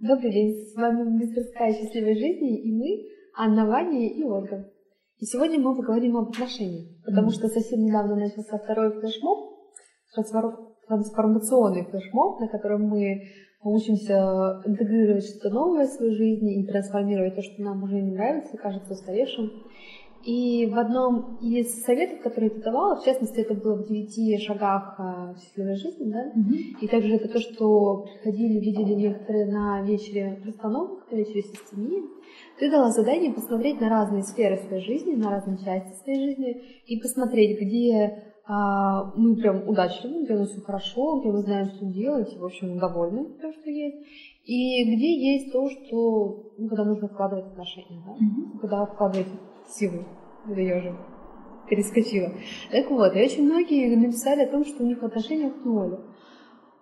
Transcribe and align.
Добрый 0.00 0.30
день, 0.30 0.54
с 0.54 0.76
вами 0.76 1.02
мастерская 1.02 1.72
счастливой 1.72 2.14
жизни 2.14 2.62
и 2.62 2.72
мы, 2.72 3.08
Анна, 3.36 3.66
Ваня 3.66 4.08
и 4.08 4.22
Ольга. 4.22 4.70
И 5.18 5.24
сегодня 5.24 5.58
мы 5.58 5.74
поговорим 5.74 6.16
об 6.16 6.28
отношениях, 6.28 6.86
потому 7.04 7.30
что 7.30 7.48
совсем 7.48 7.80
недавно 7.80 8.14
начался 8.14 8.58
второй 8.58 8.92
флешмоб, 8.92 9.58
трансформационный 10.86 11.84
флешмоб, 11.84 12.38
на 12.38 12.46
котором 12.46 12.82
мы 12.82 13.24
учимся 13.64 14.62
интегрировать 14.66 15.24
что-то 15.24 15.52
новое 15.52 15.86
в 15.86 15.90
свою 15.90 16.12
жизнь 16.12 16.48
и 16.48 16.66
трансформировать 16.68 17.34
то, 17.34 17.42
что 17.42 17.60
нам 17.60 17.82
уже 17.82 18.00
не 18.00 18.12
нравится, 18.12 18.56
кажется 18.56 18.92
устаревшим. 18.92 19.50
И 20.28 20.66
в 20.66 20.78
одном 20.78 21.38
из 21.40 21.84
советов, 21.84 22.20
которые 22.20 22.50
ты 22.50 22.60
давала, 22.60 23.00
в 23.00 23.04
частности, 23.06 23.40
это 23.40 23.54
было 23.54 23.76
в 23.76 23.88
девяти 23.88 24.36
шагах 24.36 24.94
а, 24.98 25.34
счастливой 25.34 25.76
жизни, 25.76 26.12
да? 26.12 26.26
Mm-hmm. 26.26 26.82
И 26.82 26.86
также 26.86 27.14
это 27.14 27.28
то, 27.28 27.40
что 27.40 28.04
приходили, 28.04 28.60
видели 28.60 28.92
некоторые 28.92 29.46
на 29.46 29.80
вечере 29.80 30.38
расстановок, 30.44 31.10
на 31.10 31.16
вечере 31.16 31.40
системии. 31.40 32.02
Ты 32.58 32.70
дала 32.70 32.90
задание 32.90 33.32
посмотреть 33.32 33.80
на 33.80 33.88
разные 33.88 34.22
сферы 34.22 34.58
своей 34.58 34.84
жизни, 34.84 35.14
на 35.14 35.30
разные 35.30 35.56
части 35.64 35.98
своей 36.02 36.20
жизни 36.28 36.62
и 36.84 37.00
посмотреть, 37.00 37.58
где 37.62 38.22
а, 38.46 39.10
мы 39.16 39.34
прям 39.34 39.66
удачливы, 39.66 40.24
где 40.24 40.34
у 40.34 40.40
нас 40.40 40.50
все 40.50 40.60
хорошо, 40.60 41.20
где 41.20 41.30
мы 41.30 41.38
знаем, 41.38 41.68
что 41.68 41.86
делать, 41.86 42.34
и, 42.34 42.38
в 42.38 42.44
общем, 42.44 42.78
довольны 42.78 43.28
тем, 43.40 43.54
что 43.54 43.70
есть. 43.70 43.96
И 44.44 44.94
где 44.94 45.36
есть 45.36 45.54
то, 45.54 45.70
что, 45.70 46.52
ну, 46.58 46.68
когда 46.68 46.84
нужно 46.84 47.08
вкладывать 47.08 47.46
отношения, 47.46 48.02
да? 48.04 48.12
Mm-hmm. 48.12 48.58
Когда 48.60 48.84
вкладывать 48.84 49.28
силы. 49.68 50.04
Это 50.48 50.60
я 50.60 50.78
уже 50.78 50.96
перескочила. 51.68 52.32
Так 52.70 52.90
вот, 52.90 53.14
и 53.14 53.22
очень 53.22 53.44
многие 53.44 53.94
написали 53.94 54.42
о 54.42 54.50
том, 54.50 54.64
что 54.64 54.82
у 54.82 54.86
них 54.86 55.00
в 55.00 55.04
отношениях 55.04 55.52
ноль. 55.64 55.98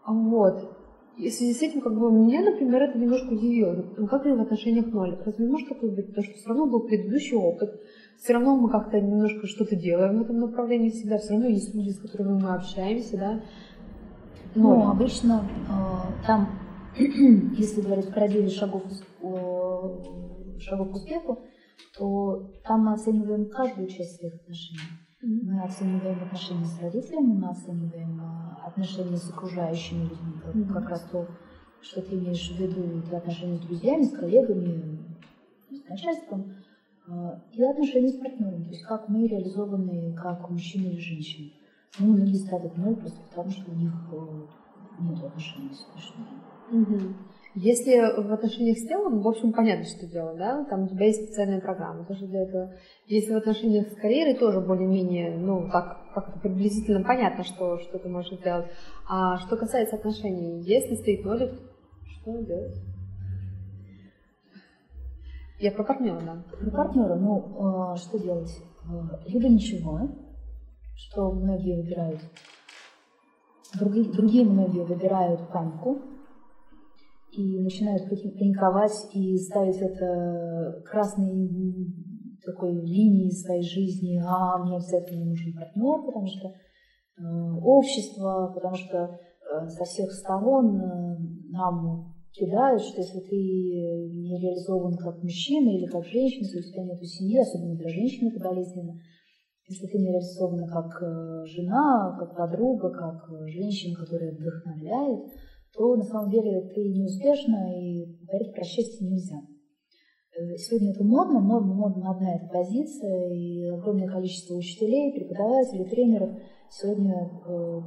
Вот. 0.06 0.77
И 1.16 1.30
в 1.30 1.33
связи 1.33 1.55
с 1.55 1.62
этим, 1.62 1.80
как 1.80 1.98
бы, 1.98 2.12
меня, 2.12 2.42
например, 2.42 2.83
это 2.83 2.98
немножко 2.98 3.33
удивило. 3.33 3.84
Ну, 3.97 4.06
как 4.06 4.25
же 4.25 4.34
в 4.34 4.41
отношениях 4.41 4.87
ноль? 4.87 5.19
Разве 5.25 5.48
может 5.48 5.69
такое 5.69 5.91
быть? 5.91 6.08
Потому 6.08 6.25
что 6.25 6.34
все 6.34 6.48
равно 6.48 6.67
был 6.67 6.81
предыдущий 6.81 7.36
опыт. 7.36 7.81
Все 8.19 8.34
равно 8.34 8.56
мы 8.56 8.70
как-то 8.70 9.00
немножко 9.00 9.47
что-то 9.47 9.77
делаем 9.77 10.19
в 10.19 10.23
этом 10.23 10.41
направлении 10.41 10.91
всегда. 10.91 11.17
Все 11.19 11.33
равно 11.33 11.47
есть 11.48 11.75
люди, 11.75 11.91
с 11.91 11.98
которыми 11.98 12.41
мы 12.41 12.55
общаемся, 12.55 13.17
да. 13.17 13.41
Но 14.55 14.75
ну, 14.75 14.91
обычно 14.91 15.42
э, 15.69 16.27
там, 16.27 16.48
если 16.98 17.80
говорить 17.80 18.12
про 18.12 18.28
9 18.28 18.53
шагов, 18.53 18.83
э, 19.23 20.61
шагов 20.61 20.91
к 20.91 20.95
успеху, 20.95 21.39
то 21.96 22.50
там 22.64 22.86
мы 22.86 22.92
оцениваем 22.92 23.48
каждую 23.48 23.88
часть 23.88 24.19
своих 24.19 24.34
отношений. 24.34 24.80
Mm-hmm. 25.22 25.41
Мы 25.44 25.62
оцениваем 25.62 26.22
отношения 26.22 26.64
с 26.64 26.80
родителями, 26.80 27.33
мы 27.33 27.48
оцениваем 27.48 28.20
а, 28.20 28.66
отношения 28.66 29.16
с 29.16 29.30
окружающими 29.30 30.05
людьми, 30.05 30.41
как, 30.44 30.55
mm-hmm. 30.55 30.72
как 30.72 30.88
раз 30.91 31.08
то, 31.10 31.27
что 31.80 32.02
ты 32.02 32.16
имеешь 32.16 32.50
в 32.50 32.60
виду, 32.60 32.98
это 32.98 33.16
отношения 33.16 33.56
с 33.56 33.60
друзьями, 33.60 34.02
с 34.02 34.12
коллегами, 34.12 34.98
с 35.70 35.88
начальством, 35.88 36.55
а, 37.08 37.42
и 37.52 37.62
отношения 37.62 38.08
с 38.08 38.18
партнером, 38.18 38.64
то 38.64 38.70
есть 38.70 38.83
как 38.83 39.08
мы 39.08 39.27
реализованы 39.27 40.14
как 40.14 40.50
мужчина 40.50 40.88
или 40.88 41.00
женщина. 41.00 41.50
Ну, 41.98 42.12
многие 42.12 42.34
ставят 42.34 42.77
ноль 42.77 42.96
просто 42.96 43.20
потому, 43.28 43.50
что 43.50 43.70
у 43.70 43.74
них 43.74 43.92
э, 44.12 44.46
нет 45.00 45.24
отношений 45.24 45.72
с 45.72 45.80
сегодняшнего 45.80 46.46
Угу. 46.68 47.14
Если 47.58 48.20
в 48.20 48.30
отношениях 48.34 48.76
с 48.76 48.86
телом, 48.86 49.22
в 49.22 49.28
общем, 49.28 49.50
понятно, 49.54 49.86
что 49.86 50.06
делать, 50.06 50.36
да, 50.36 50.66
там 50.66 50.84
у 50.84 50.88
тебя 50.88 51.06
есть 51.06 51.24
специальная 51.24 51.58
программа 51.58 52.04
тоже 52.04 52.26
для 52.26 52.42
этого. 52.42 52.74
Если 53.06 53.32
в 53.32 53.38
отношениях 53.38 53.88
с 53.88 53.94
карьерой, 53.96 54.34
тоже 54.34 54.60
более-менее, 54.60 55.38
ну, 55.38 55.66
так, 55.72 55.96
как-то 56.14 56.38
приблизительно 56.38 57.02
понятно, 57.02 57.44
что, 57.44 57.78
что 57.78 57.98
ты 57.98 58.10
можешь 58.10 58.38
сделать. 58.38 58.66
А 59.08 59.38
что 59.38 59.56
касается 59.56 59.96
отношений, 59.96 60.60
если 60.64 60.96
стоит 60.96 61.24
нолик, 61.24 61.54
что 62.20 62.42
делать? 62.42 62.77
Я 65.58 65.72
про 65.72 65.84
партнера, 65.84 66.20
да. 66.20 66.44
Про 66.60 66.70
партнера, 66.70 67.14
ну, 67.14 67.94
э, 67.94 67.96
что 67.96 68.18
делать? 68.18 68.54
Э, 68.84 69.28
либо 69.28 69.48
ничего, 69.48 70.00
что 70.95 71.33
многие 71.33 71.80
выбирают. 71.80 72.20
Другие, 73.78 74.12
другие 74.12 74.45
многие 74.45 74.84
выбирают 74.84 75.48
панику, 75.48 76.02
и 77.36 77.61
начинают 77.61 78.08
паниковать 78.08 79.14
и 79.14 79.36
ставить 79.36 79.77
это 79.77 80.83
красной 80.86 81.48
такой 82.45 82.74
линии 82.74 83.30
своей 83.30 83.63
жизни, 83.63 84.23
а 84.24 84.58
мне 84.58 84.77
обязательно 84.77 85.27
нужен 85.27 85.52
партнер, 85.52 86.07
потому 86.07 86.27
что 86.27 86.48
э, 86.48 87.23
общество, 87.63 88.52
потому 88.55 88.75
что 88.77 88.98
э, 88.98 89.69
со 89.69 89.85
всех 89.85 90.13
сторон 90.13 90.80
э, 90.80 91.17
нам 91.51 92.14
кидают, 92.33 92.83
что 92.83 93.01
если 93.01 93.20
ты 93.20 93.36
не 93.36 94.41
реализован 94.41 94.96
как 94.96 95.23
мужчина 95.23 95.70
или 95.70 95.86
как 95.86 96.05
женщина, 96.05 96.45
если 96.45 96.58
у 96.58 96.73
тебя 96.73 96.85
нет 96.85 97.05
семьи, 97.05 97.39
особенно 97.39 97.75
для 97.75 97.89
женщины 97.89 98.30
это 98.30 98.45
болезненно, 98.45 98.95
если 99.69 99.86
ты 99.89 99.98
не 99.98 100.13
реализована 100.13 100.69
как 100.69 101.02
э, 101.02 101.45
жена, 101.46 102.17
как 102.19 102.36
подруга, 102.36 102.91
как 102.91 103.29
женщина, 103.48 103.96
которая 103.98 104.33
вдохновляет, 104.33 105.25
то 105.77 105.95
на 105.95 106.05
самом 106.05 106.31
деле 106.31 106.63
ты 106.75 106.81
неуспешна 106.89 107.73
и 107.79 108.07
говорить 108.27 108.55
про 108.55 108.64
счастье 108.64 109.07
нельзя. 109.07 109.37
Э, 110.37 110.57
сегодня 110.57 110.92
это 110.92 111.05
модно, 111.05 111.41
модно, 111.41 111.75
модно 111.75 112.05
модна 112.05 112.37
эта 112.37 112.47
позиция, 112.47 113.31
и 113.31 113.69
огромное 113.69 114.09
количество 114.09 114.55
учителей, 114.55 115.13
преподавателей, 115.13 115.89
тренеров 115.89 116.31
сегодня 116.70 117.14
э, 117.47 117.81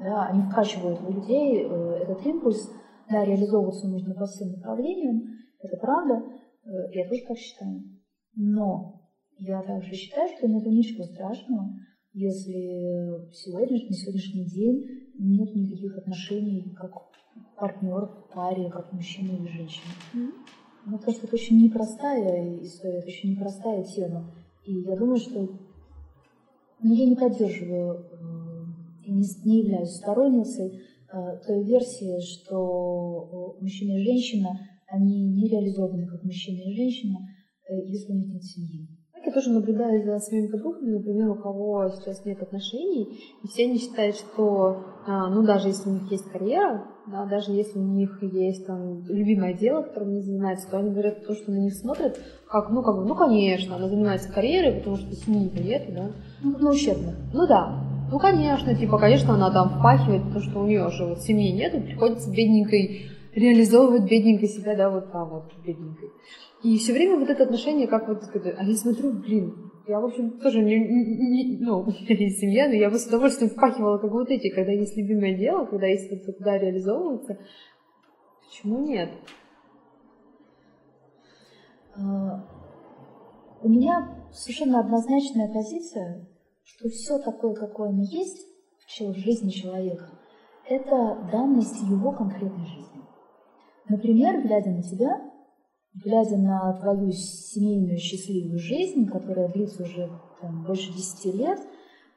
да, 0.00 0.26
они 0.28 0.42
вкачивают 0.42 1.00
в 1.00 1.10
людей 1.10 1.64
э, 1.64 2.02
этот 2.02 2.24
импульс, 2.26 2.70
да, 3.10 3.24
реализовываться 3.24 3.88
нужно 3.88 4.14
по 4.14 4.26
всем 4.26 4.52
направлениям, 4.52 5.22
это 5.60 5.76
правда, 5.78 6.22
я 6.92 7.08
тоже 7.08 7.22
так 7.26 7.36
считаю. 7.36 7.82
Но 8.36 9.00
я 9.38 9.62
также 9.62 9.94
считаю, 9.94 10.28
что 10.36 10.46
нет 10.46 10.64
ничего 10.66 11.04
страшного, 11.04 11.72
если 12.12 13.32
сегодня, 13.32 13.78
на 13.88 13.94
сегодняшний 13.94 14.44
день 14.44 14.97
нет 15.18 15.54
никаких 15.54 15.98
отношений, 15.98 16.74
как 16.76 16.92
партнер 17.56 18.06
в 18.06 18.32
паре, 18.32 18.70
как 18.70 18.92
мужчина 18.92 19.32
или 19.32 19.48
женщина. 19.48 19.92
Mm-hmm. 20.14 20.32
Ну, 20.86 20.98
что 20.98 21.10
это 21.10 21.34
очень 21.34 21.62
непростая 21.62 22.62
история, 22.62 22.98
это 22.98 23.08
очень 23.08 23.32
непростая 23.32 23.84
тема. 23.84 24.32
И 24.64 24.80
я 24.80 24.96
думаю, 24.96 25.18
что 25.18 25.48
ну, 26.80 26.94
я 26.94 27.06
не 27.06 27.16
поддерживаю 27.16 28.06
э, 28.12 29.06
и 29.06 29.12
не, 29.12 29.24
не 29.44 29.62
являюсь 29.62 29.96
сторонницей 29.96 30.80
э, 31.12 31.38
той 31.46 31.64
версии, 31.64 32.20
что 32.20 33.56
мужчина 33.60 33.98
и 33.98 34.04
женщина, 34.04 34.58
они 34.86 35.28
не 35.28 35.48
реализованы 35.48 36.06
как 36.06 36.22
мужчина 36.22 36.60
и 36.70 36.74
женщина, 36.74 37.18
э, 37.68 37.74
если 37.86 38.12
у 38.12 38.16
них 38.16 38.28
нет 38.34 38.44
семьи. 38.44 38.88
Я 39.28 39.34
тоже 39.34 39.50
наблюдаю 39.50 40.02
за 40.02 40.18
своими 40.20 40.46
подругами, 40.46 40.96
например, 40.96 41.28
у 41.28 41.34
кого 41.34 41.90
сейчас 41.90 42.24
нет 42.24 42.40
отношений, 42.40 43.20
и 43.42 43.46
все 43.46 43.64
они 43.64 43.76
считают, 43.78 44.16
что, 44.16 44.84
а, 45.06 45.28
ну, 45.28 45.42
даже 45.42 45.68
если 45.68 45.90
у 45.90 45.92
них 45.92 46.10
есть 46.10 46.30
карьера, 46.30 46.84
да, 47.06 47.26
даже 47.26 47.52
если 47.52 47.78
у 47.78 47.82
них 47.82 48.22
есть 48.22 48.66
там 48.66 49.04
любимое 49.04 49.52
дело, 49.52 49.82
которым 49.82 50.12
они 50.12 50.22
занимаются, 50.22 50.70
то 50.70 50.78
они 50.78 50.92
говорят 50.92 51.26
то, 51.26 51.34
что 51.34 51.50
на 51.50 51.58
них 51.58 51.74
смотрят, 51.74 52.18
как, 52.48 52.70
ну, 52.70 52.82
как 52.82 52.96
бы, 52.96 53.04
ну, 53.04 53.14
конечно, 53.14 53.76
она 53.76 53.90
занимается 53.90 54.32
карьерой, 54.32 54.78
потому 54.78 54.96
что 54.96 55.14
семьи-то 55.14 55.62
нет, 55.62 55.94
да. 55.94 56.10
Ну, 56.42 56.56
ну, 56.58 56.70
ущербно. 56.70 57.14
Ну, 57.34 57.46
да. 57.46 57.84
Ну, 58.10 58.18
конечно, 58.18 58.74
типа, 58.74 58.96
конечно, 58.96 59.34
она 59.34 59.50
там 59.50 59.78
впахивает, 59.78 60.22
потому 60.22 60.40
что 60.40 60.60
у 60.60 60.66
нее 60.66 60.86
уже 60.86 61.04
вот 61.04 61.20
семьи 61.20 61.52
нет, 61.52 61.74
и 61.74 61.80
приходится 61.80 62.30
бедненькой 62.30 63.10
реализовывать 63.38 64.08
бедненькой 64.10 64.48
себя, 64.48 64.76
да, 64.76 64.90
вот 64.90 65.12
там 65.12 65.30
вот 65.30 65.52
бедненькой. 65.64 66.10
И 66.62 66.76
все 66.78 66.92
время 66.92 67.18
вот 67.18 67.28
это 67.28 67.44
отношение, 67.44 67.86
как 67.86 68.08
вот, 68.08 68.22
а 68.34 68.64
я 68.64 68.76
смотрю, 68.76 69.12
блин, 69.12 69.70
я, 69.86 70.00
в 70.00 70.06
общем, 70.06 70.38
тоже 70.40 70.60
не, 70.60 70.76
не, 70.78 71.58
ну, 71.60 71.80
у 71.82 71.86
меня 71.86 72.30
семья, 72.30 72.68
но 72.68 72.74
я 72.74 72.90
бы 72.90 72.98
с 72.98 73.06
удовольствием 73.06 73.50
впахивала, 73.50 73.98
как 73.98 74.10
вот 74.10 74.28
эти, 74.28 74.50
когда 74.50 74.72
есть 74.72 74.96
любимое 74.96 75.36
дело, 75.36 75.66
когда 75.66 75.86
есть 75.86 76.10
вот 76.10 76.36
куда 76.36 76.58
реализовываться. 76.58 77.38
Почему 78.44 78.84
нет? 78.84 79.10
А, 81.96 82.44
у 83.62 83.68
меня 83.68 84.26
совершенно 84.32 84.80
однозначная 84.80 85.52
позиция, 85.52 86.28
что 86.64 86.88
все 86.88 87.18
такое, 87.18 87.54
какое 87.54 87.90
оно 87.90 88.02
есть 88.02 88.46
в 89.00 89.14
жизни 89.14 89.50
человека, 89.50 90.10
это 90.68 91.28
данность 91.32 91.80
его 91.82 92.12
конкретной 92.12 92.66
жизни. 92.66 92.87
Например, 93.88 94.42
глядя 94.42 94.70
на 94.70 94.82
тебя, 94.82 95.20
глядя 95.94 96.36
на 96.36 96.72
твою 96.74 97.10
семейную 97.10 97.98
счастливую 97.98 98.58
жизнь, 98.58 99.06
которая 99.06 99.48
длится 99.48 99.82
уже 99.82 100.10
там, 100.40 100.64
больше 100.64 100.92
десяти 100.92 101.32
лет, 101.32 101.58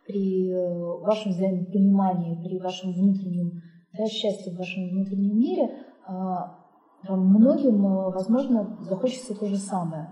при 0.06 0.51
э, 0.51 1.01
вашем 1.01 1.31
взаимопонимании, 1.31 2.44
при 2.44 2.59
вашем 2.59 2.91
внутреннем 2.91 3.62
да, 3.97 4.06
счастье 4.06 4.53
в 4.53 4.57
вашем 4.57 4.89
внутреннем 4.89 5.38
мире, 5.38 5.69
а, 6.06 6.57
многим, 7.07 7.85
э, 7.85 8.12
возможно, 8.12 8.77
захочется 8.81 9.38
то 9.38 9.45
же 9.45 9.57
самое. 9.57 10.09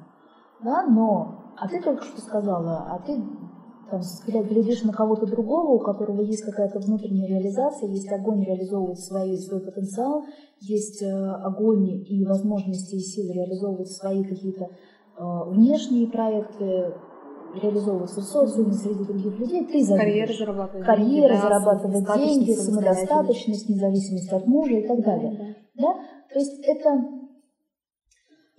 Да? 0.63 0.85
Но, 0.87 1.53
а 1.57 1.67
ты 1.67 1.81
только 1.81 2.03
что 2.03 2.21
сказала, 2.21 2.87
а 2.91 2.99
ты 2.99 3.21
там, 3.89 4.01
глядишь 4.27 4.83
на 4.83 4.93
кого-то 4.93 5.25
другого, 5.25 5.73
у 5.73 5.79
которого 5.79 6.21
есть 6.21 6.43
какая-то 6.43 6.79
внутренняя 6.79 7.27
реализация, 7.27 7.89
есть 7.89 8.11
огонь 8.11 8.43
реализовывать 8.43 8.99
свои, 8.99 9.37
свой 9.37 9.61
потенциал, 9.61 10.23
есть 10.59 11.01
э, 11.01 11.07
огонь 11.07 12.03
и 12.07 12.25
возможности 12.25 12.95
и 12.95 12.99
силы 12.99 13.33
реализовывать 13.33 13.91
свои 13.91 14.23
какие-то 14.23 14.65
э, 14.65 15.23
внешние 15.51 16.07
проекты, 16.07 16.93
реализовываться 17.55 18.21
в 18.21 18.25
социуме 18.25 18.73
среди 18.73 19.03
других 19.03 19.39
людей, 19.39 19.65
ты 19.65 19.83
завидуешь. 19.83 20.27
Карьера 20.27 20.33
зарабатывать 20.33 20.85
Карьера, 20.85 21.29
деньги, 21.29 21.41
зарабатывать 21.41 22.17
деньги, 22.17 22.51
самодостаточность, 22.51 23.69
независимость 23.69 24.33
от 24.33 24.47
мужа 24.47 24.73
и 24.75 24.87
так 24.87 25.01
далее. 25.03 25.55
Да? 25.75 25.81
Да? 25.81 25.93
То 26.31 26.39
есть 26.39 26.59
это, 26.63 26.89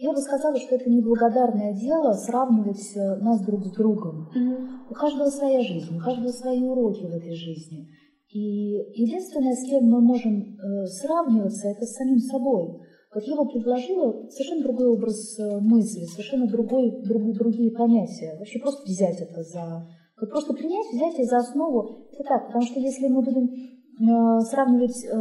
я 0.00 0.12
бы 0.12 0.18
сказала, 0.18 0.56
что 0.56 0.76
это 0.76 0.88
неблагодарное 0.88 1.74
дело 1.74 2.14
сравнивать 2.14 2.96
э, 2.96 3.16
нас 3.16 3.44
друг 3.44 3.66
с 3.66 3.72
другом. 3.72 4.30
Mm-hmm. 4.34 4.66
У 4.88 4.94
каждого 4.94 5.28
своя 5.28 5.60
жизнь, 5.60 5.94
у 5.94 6.00
каждого 6.00 6.32
свои 6.32 6.62
уроки 6.62 7.04
в 7.04 7.14
этой 7.14 7.34
жизни. 7.34 7.86
И 8.32 8.76
единственное, 8.94 9.54
с 9.54 9.62
кем 9.68 9.84
мы 9.84 10.00
можем 10.00 10.56
э, 10.56 10.86
сравниваться, 10.86 11.68
это 11.68 11.84
с 11.84 11.96
самим 11.96 12.18
собой. 12.18 12.80
Вот 13.14 13.24
я 13.24 13.36
бы 13.36 13.46
предложила 13.46 14.26
совершенно 14.30 14.62
другой 14.62 14.88
образ 14.88 15.38
э, 15.38 15.60
мысли, 15.60 16.04
совершенно 16.04 16.46
другой, 16.46 17.02
друг, 17.02 17.34
другие 17.34 17.70
понятия. 17.72 18.36
Вообще 18.38 18.58
просто 18.58 18.82
взять 18.84 19.20
это 19.20 19.42
за... 19.42 19.86
Вот 20.18 20.30
просто 20.30 20.54
принять, 20.54 20.86
взять 20.94 21.14
это 21.14 21.24
за 21.24 21.36
основу. 21.38 22.08
Это 22.12 22.24
так, 22.24 22.46
потому 22.46 22.64
что 22.64 22.80
если 22.80 23.08
мы 23.08 23.20
будем 23.20 23.50
э, 23.52 24.40
сравнивать 24.48 25.04
э, 25.04 25.16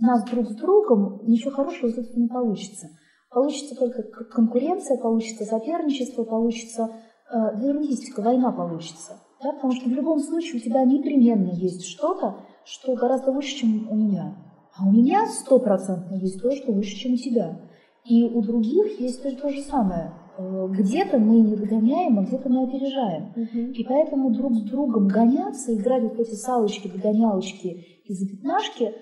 нас 0.00 0.24
друг 0.30 0.48
с 0.48 0.54
другом, 0.56 1.20
ничего 1.26 1.50
хорошего 1.50 1.88
из 1.88 1.98
этого 1.98 2.18
не 2.18 2.28
получится. 2.28 2.86
Получится 3.32 3.74
только 3.74 4.02
конкуренция, 4.02 4.98
получится 4.98 5.44
соперничество, 5.44 6.24
получится 6.24 6.90
э, 7.32 7.56
дуалистика, 7.56 8.20
война 8.20 8.52
получится. 8.52 9.20
Да? 9.42 9.52
Потому 9.52 9.72
что 9.72 9.88
в 9.88 9.92
любом 9.92 10.18
случае 10.18 10.60
у 10.60 10.64
тебя 10.64 10.84
непременно 10.84 11.50
есть 11.50 11.86
что-то, 11.86 12.36
что 12.64 12.94
гораздо 12.94 13.30
лучше, 13.30 13.56
чем 13.56 13.88
у 13.90 13.94
меня. 13.94 14.36
А 14.76 14.86
у 14.86 14.92
меня 14.92 15.26
стопроцентно 15.26 16.14
есть 16.16 16.42
то, 16.42 16.50
что 16.52 16.72
лучше, 16.72 16.96
чем 16.96 17.14
у 17.14 17.16
тебя. 17.16 17.58
И 18.04 18.24
у 18.24 18.42
других 18.42 19.00
есть 19.00 19.22
то, 19.22 19.34
то 19.34 19.48
же 19.48 19.62
самое. 19.62 20.12
Э, 20.36 20.66
где-то 20.68 21.18
мы 21.18 21.40
не 21.40 21.56
догоняем, 21.56 22.18
а 22.18 22.24
где-то 22.24 22.50
мы 22.50 22.64
опережаем. 22.64 23.32
Угу. 23.36 23.72
И 23.72 23.84
поэтому 23.84 24.30
друг 24.30 24.54
с 24.54 24.62
другом 24.62 25.08
гоняться, 25.08 25.74
играть 25.74 26.02
в 26.02 26.20
эти 26.20 26.34
салочки, 26.34 26.88
догонялочки 26.88 28.02
и 28.04 28.12
запятнашки 28.12 28.92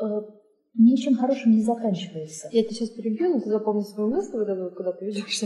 э, 0.00 0.20
ничем 0.84 1.16
хорошим 1.16 1.52
не 1.52 1.62
заканчивается. 1.62 2.48
Я 2.52 2.62
тебя 2.62 2.72
сейчас 2.72 2.90
перебью, 2.90 3.34
но 3.34 3.40
ты 3.40 3.48
запомни 3.50 3.82
свою 3.82 4.10
мысль, 4.10 4.36
вот 4.36 4.48
эту, 4.48 4.74
когда 4.74 4.92
ты 4.92 5.06
ведешь. 5.06 5.42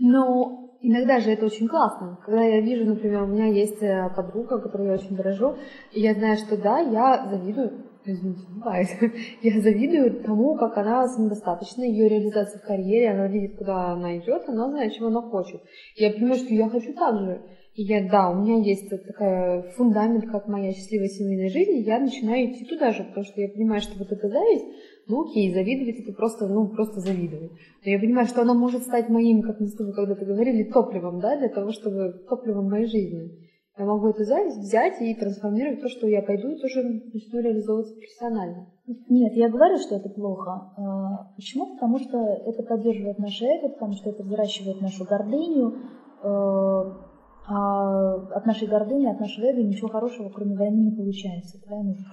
Но 0.00 0.76
иногда 0.80 1.18
же 1.18 1.30
это 1.30 1.46
очень 1.46 1.66
классно. 1.66 2.18
Когда 2.24 2.42
я 2.42 2.60
вижу, 2.60 2.84
например, 2.84 3.22
у 3.22 3.26
меня 3.26 3.46
есть 3.46 3.82
э, 3.82 4.08
подруга, 4.14 4.60
которую 4.60 4.90
я 4.90 4.94
очень 4.94 5.16
дорожу, 5.16 5.56
и 5.92 6.00
я 6.00 6.14
знаю, 6.14 6.36
что 6.36 6.56
да, 6.56 6.78
я 6.78 7.28
завидую 7.28 7.88
извините, 8.04 8.46
бывает. 8.48 8.88
Я 9.42 9.60
завидую 9.60 10.22
тому, 10.22 10.56
как 10.56 10.76
она 10.78 11.06
самодостаточна, 11.08 11.82
ее 11.82 12.08
реализация 12.08 12.58
в 12.58 12.66
карьере, 12.66 13.10
она 13.10 13.28
видит, 13.28 13.58
куда 13.58 13.92
она 13.92 14.18
идет, 14.18 14.48
она 14.48 14.70
знает, 14.70 14.94
чего 14.94 15.08
она 15.08 15.22
хочет. 15.22 15.60
Я 15.96 16.10
понимаю, 16.12 16.36
что 16.36 16.54
я 16.54 16.68
хочу 16.68 16.92
так 16.94 17.18
же. 17.18 17.42
Я, 17.80 18.10
да, 18.10 18.30
у 18.30 18.34
меня 18.34 18.56
есть 18.58 18.90
такой 18.90 19.70
фундамент, 19.76 20.26
как 20.32 20.48
моя 20.48 20.72
счастливая 20.72 21.06
семейная 21.06 21.48
жизнь, 21.48 21.78
и 21.78 21.84
я 21.84 22.00
начинаю 22.00 22.50
идти 22.50 22.64
туда 22.64 22.90
же, 22.90 23.04
потому 23.04 23.24
что 23.24 23.40
я 23.40 23.48
понимаю, 23.48 23.80
что 23.80 23.96
вот 23.96 24.10
эта 24.10 24.28
зависть, 24.28 24.66
ну 25.06 25.22
окей, 25.22 25.54
завидовать 25.54 26.00
это 26.00 26.12
просто, 26.12 26.48
ну, 26.48 26.66
просто 26.74 26.98
завидовать. 26.98 27.52
Но 27.84 27.90
я 27.92 28.00
понимаю, 28.00 28.26
что 28.26 28.42
она 28.42 28.54
может 28.54 28.82
стать 28.82 29.08
моим, 29.08 29.42
как 29.42 29.60
мы 29.60 29.68
с 29.68 29.76
тобой 29.76 29.92
когда-то 29.92 30.24
говорили, 30.24 30.72
топливом, 30.72 31.20
да, 31.20 31.38
для 31.38 31.50
того, 31.50 31.70
чтобы 31.70 32.14
топливом 32.28 32.68
моей 32.68 32.86
жизни. 32.86 33.30
Я 33.78 33.84
могу 33.84 34.08
эту 34.08 34.24
зависть 34.24 34.58
взять 34.58 35.00
и 35.00 35.14
трансформировать 35.14 35.80
то, 35.80 35.88
что 35.88 36.08
я 36.08 36.20
пойду 36.22 36.48
и 36.48 36.60
тоже 36.60 36.82
начну 36.82 37.40
реализовываться 37.40 37.94
профессионально. 37.94 38.66
Нет, 39.08 39.34
я 39.36 39.48
говорю, 39.48 39.78
что 39.78 39.94
это 39.94 40.08
плохо. 40.08 40.72
А, 40.76 41.32
почему? 41.36 41.74
Потому 41.74 42.00
что 42.00 42.18
это 42.18 42.64
поддерживает 42.64 43.20
наше 43.20 43.44
эго, 43.44 43.68
потому 43.68 43.92
что 43.92 44.10
это 44.10 44.24
взращивает 44.24 44.80
нашу 44.80 45.04
гордыню, 45.04 45.76
а 46.24 47.07
от 47.50 48.46
нашей 48.46 48.68
гордыни, 48.68 49.06
от 49.06 49.20
нашего 49.20 49.46
эго 49.46 49.62
ничего 49.62 49.88
хорошего, 49.88 50.28
кроме 50.28 50.56
войны, 50.56 50.90
не 50.90 50.96
получается. 50.96 51.58
Это 51.58 51.70
войнушка. 51.74 52.10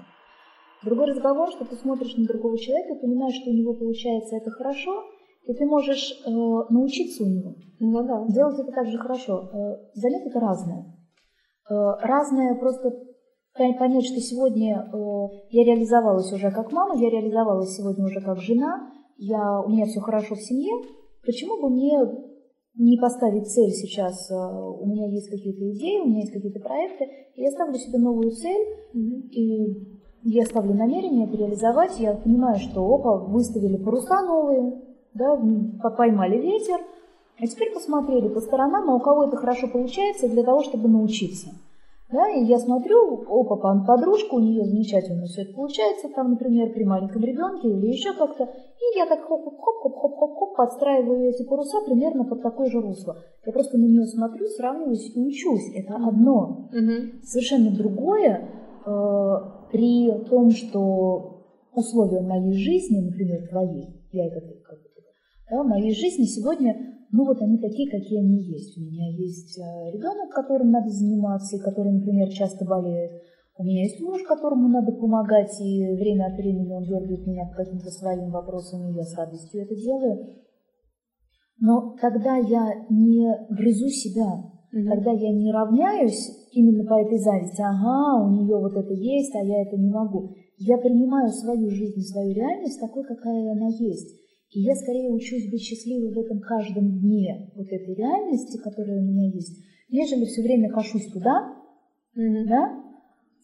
Другой 0.84 1.08
разговор, 1.08 1.50
что 1.52 1.66
ты 1.66 1.76
смотришь 1.76 2.16
на 2.16 2.26
другого 2.26 2.58
человека 2.58 2.96
понимаешь, 3.02 3.36
что 3.36 3.50
у 3.50 3.54
него 3.54 3.74
получается 3.74 4.38
это 4.38 4.52
хорошо, 4.52 5.04
и 5.46 5.54
ты 5.54 5.66
можешь 5.66 6.12
э, 6.26 6.30
научиться 6.30 7.24
у 7.24 7.28
него. 7.28 7.56
Ну, 7.80 8.04
да. 8.04 8.26
Делать 8.30 8.60
это 8.60 8.72
также 8.72 8.98
хорошо. 8.98 9.50
Э, 9.52 9.78
занятие 9.94 10.30
это 10.30 10.40
разное. 10.40 10.86
Э, 11.70 11.74
разное 12.02 12.56
просто 12.56 12.92
понять, 13.56 14.06
что 14.06 14.20
сегодня 14.20 14.78
э, 14.78 14.98
я 15.50 15.64
реализовалась 15.64 16.32
уже 16.32 16.52
как 16.52 16.72
мама, 16.72 17.02
я 17.02 17.10
реализовалась 17.10 17.76
сегодня 17.76 18.06
уже 18.06 18.22
как 18.22 18.38
жена, 18.40 18.92
я, 19.18 19.62
у 19.62 19.70
меня 19.70 19.86
все 19.86 20.02
хорошо 20.02 20.36
в 20.36 20.42
семье, 20.42 20.74
почему 21.26 21.62
бы 21.62 21.70
мне 21.70 22.00
не 22.78 22.98
поставить 22.98 23.48
цель 23.48 23.72
сейчас, 23.72 24.30
э, 24.30 24.36
у 24.36 24.86
меня 24.86 25.08
есть 25.08 25.30
какие-то 25.30 25.72
идеи, 25.72 26.02
у 26.02 26.08
меня 26.08 26.22
есть 26.22 26.34
какие-то 26.34 26.60
проекты, 26.60 27.08
я 27.36 27.52
ставлю 27.52 27.76
себе 27.76 28.00
новую 28.00 28.32
цель, 28.32 28.68
и 28.94 29.98
я 30.24 30.46
ставлю 30.46 30.74
намерение 30.74 31.28
это 31.28 31.38
реализовать, 31.38 32.00
я 32.00 32.14
понимаю, 32.16 32.58
что 32.58 32.82
опа, 32.82 33.18
выставили 33.18 33.78
паруса 33.78 34.22
новые, 34.22 34.82
да, 35.14 35.40
поймали 35.92 36.38
ветер, 36.38 36.80
а 37.40 37.48
теперь 37.48 37.74
посмотрели 37.74 38.28
по 38.28 38.40
сторонам, 38.42 38.90
а 38.90 38.96
у 38.96 39.00
кого 39.00 39.26
это 39.26 39.38
хорошо 39.38 39.68
получается 39.68 40.28
для 40.28 40.44
того, 40.44 40.64
чтобы 40.64 40.90
научиться. 40.90 41.50
Да, 42.12 42.30
и 42.30 42.44
я 42.46 42.60
смотрю, 42.60 43.24
опа, 43.28 43.58
подружка, 43.86 44.36
у 44.36 44.40
нее 44.40 44.64
замечательно 44.64 45.26
все 45.26 45.42
это 45.42 45.54
получается, 45.54 46.08
там, 46.16 46.32
например, 46.32 46.72
при 46.72 46.84
маленьком 46.84 47.24
ребенке 47.24 47.68
или 47.68 47.88
еще 47.88 48.14
как-то, 48.14 48.44
и 48.44 48.98
я 48.98 49.08
так 49.08 49.22
хоп-хоп-хоп-хоп-хоп-хоп 49.26 50.56
подстраиваю 50.56 51.30
эти 51.30 51.44
паруса 51.44 51.80
примерно 51.84 52.24
под 52.24 52.44
такое 52.44 52.70
же 52.70 52.80
русло. 52.80 53.18
Я 53.44 53.52
просто 53.52 53.78
на 53.80 53.86
нее 53.86 54.06
смотрю, 54.06 54.46
сравниваюсь 54.48 55.16
и 55.16 55.20
учусь. 55.20 55.74
Это 55.74 55.96
одно. 55.96 56.70
Mm-hmm. 56.72 57.24
Совершенно 57.24 57.72
другое 57.76 58.50
э, 58.86 59.36
при 59.72 60.12
том, 60.30 60.52
что 60.52 61.36
условия 61.74 62.22
моей 62.22 62.54
жизни, 62.54 63.02
например, 63.02 63.48
твоей, 63.50 64.00
я 64.12 64.28
это 64.28 64.42
как 64.42 64.78
бы, 64.78 64.90
да, 65.50 65.64
в 65.64 65.68
моей 65.68 65.94
жизни 65.94 66.26
сегодня 66.26 67.00
ну 67.16 67.24
вот 67.24 67.42
они 67.42 67.58
такие, 67.58 67.90
какие 67.90 68.20
они 68.20 68.44
есть. 68.44 68.78
У 68.78 68.82
меня 68.82 69.10
есть 69.10 69.58
э, 69.58 69.92
ребенок, 69.92 70.30
которым 70.32 70.72
надо 70.72 70.90
заниматься, 70.90 71.56
и 71.56 71.60
который, 71.60 71.94
например, 71.94 72.28
часто 72.30 72.66
болеет. 72.66 73.24
У 73.58 73.64
меня 73.64 73.84
есть 73.84 74.02
муж, 74.02 74.22
которому 74.24 74.68
надо 74.68 74.92
помогать, 74.92 75.56
и 75.62 75.96
время 75.96 76.26
от 76.26 76.36
времени 76.36 76.74
он 76.74 76.84
дергает 76.84 77.26
меня 77.26 77.46
по 77.46 77.64
каким-то 77.64 77.90
своим 77.90 78.32
вопросам, 78.32 78.90
и 78.90 78.96
я 78.96 79.04
с 79.04 79.16
радостью 79.16 79.62
это 79.62 79.76
делаю. 79.76 80.36
Но 81.62 81.96
когда 82.02 82.36
я 82.36 82.86
не 82.90 83.32
грызу 83.50 83.88
себя, 83.88 84.52
mm-hmm. 84.74 84.86
когда 84.90 85.12
я 85.12 85.32
не 85.32 85.54
равняюсь 85.54 86.50
именно 86.52 86.84
по 86.84 87.00
этой 87.00 87.18
зависти, 87.18 87.62
ага, 87.62 88.26
у 88.26 88.32
нее 88.32 88.58
вот 88.58 88.76
это 88.76 88.94
есть, 88.94 89.34
а 89.36 89.46
я 89.46 89.62
это 89.62 89.78
не 89.78 89.90
могу, 89.90 90.36
я 90.58 90.78
принимаю 90.78 91.30
свою 91.30 91.70
жизнь, 91.70 92.02
свою 92.02 92.34
реальность 92.34 92.82
такой, 92.82 93.06
какая 93.06 93.54
она 93.54 93.68
есть. 93.68 94.25
И 94.52 94.62
я 94.62 94.76
скорее 94.76 95.10
учусь 95.10 95.50
быть 95.50 95.62
счастливой 95.62 96.14
в 96.14 96.18
этом 96.18 96.40
каждом 96.40 97.00
дне 97.00 97.52
вот 97.56 97.68
этой 97.68 97.94
реальности, 97.94 98.58
которая 98.58 99.00
у 99.00 99.04
меня 99.04 99.30
есть, 99.30 99.62
нежели 99.90 100.26
все 100.26 100.42
время 100.42 100.70
кашусь 100.70 101.08
туда, 101.12 101.54
mm-hmm. 102.16 102.46
да, 102.48 102.84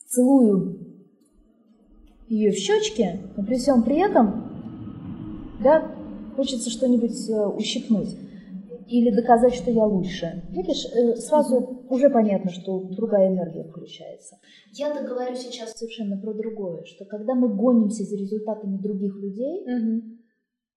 целую 0.08 0.80
ее 2.30 2.52
в 2.52 2.56
щечки, 2.56 3.20
но 3.36 3.44
при 3.44 3.56
всем 3.56 3.84
при 3.84 3.98
этом, 3.98 5.58
да, 5.62 5.92
хочется 6.36 6.70
что-нибудь 6.70 7.30
э, 7.30 7.46
ущипнуть 7.48 8.16
или 8.88 9.10
доказать, 9.14 9.54
что 9.54 9.70
я 9.70 9.86
лучше. 9.86 10.44
Видишь, 10.52 10.86
э, 10.86 11.16
сразу 11.18 11.58
mm-hmm. 11.58 11.88
уже 11.90 12.10
понятно, 12.10 12.52
что 12.52 12.80
другая 12.86 13.34
энергия 13.34 13.66
включается. 13.66 14.38
Я-то 14.72 15.04
говорю 15.04 15.36
сейчас 15.36 15.74
совершенно 15.74 16.16
про 16.18 16.34
другое, 16.34 16.86
что 16.86 17.04
когда 17.04 17.36
мы 17.36 17.54
гонимся 17.54 18.06
за 18.06 18.16
результатами 18.16 18.78
других 18.78 19.16
людей, 19.18 19.66
mm-hmm 19.68 20.21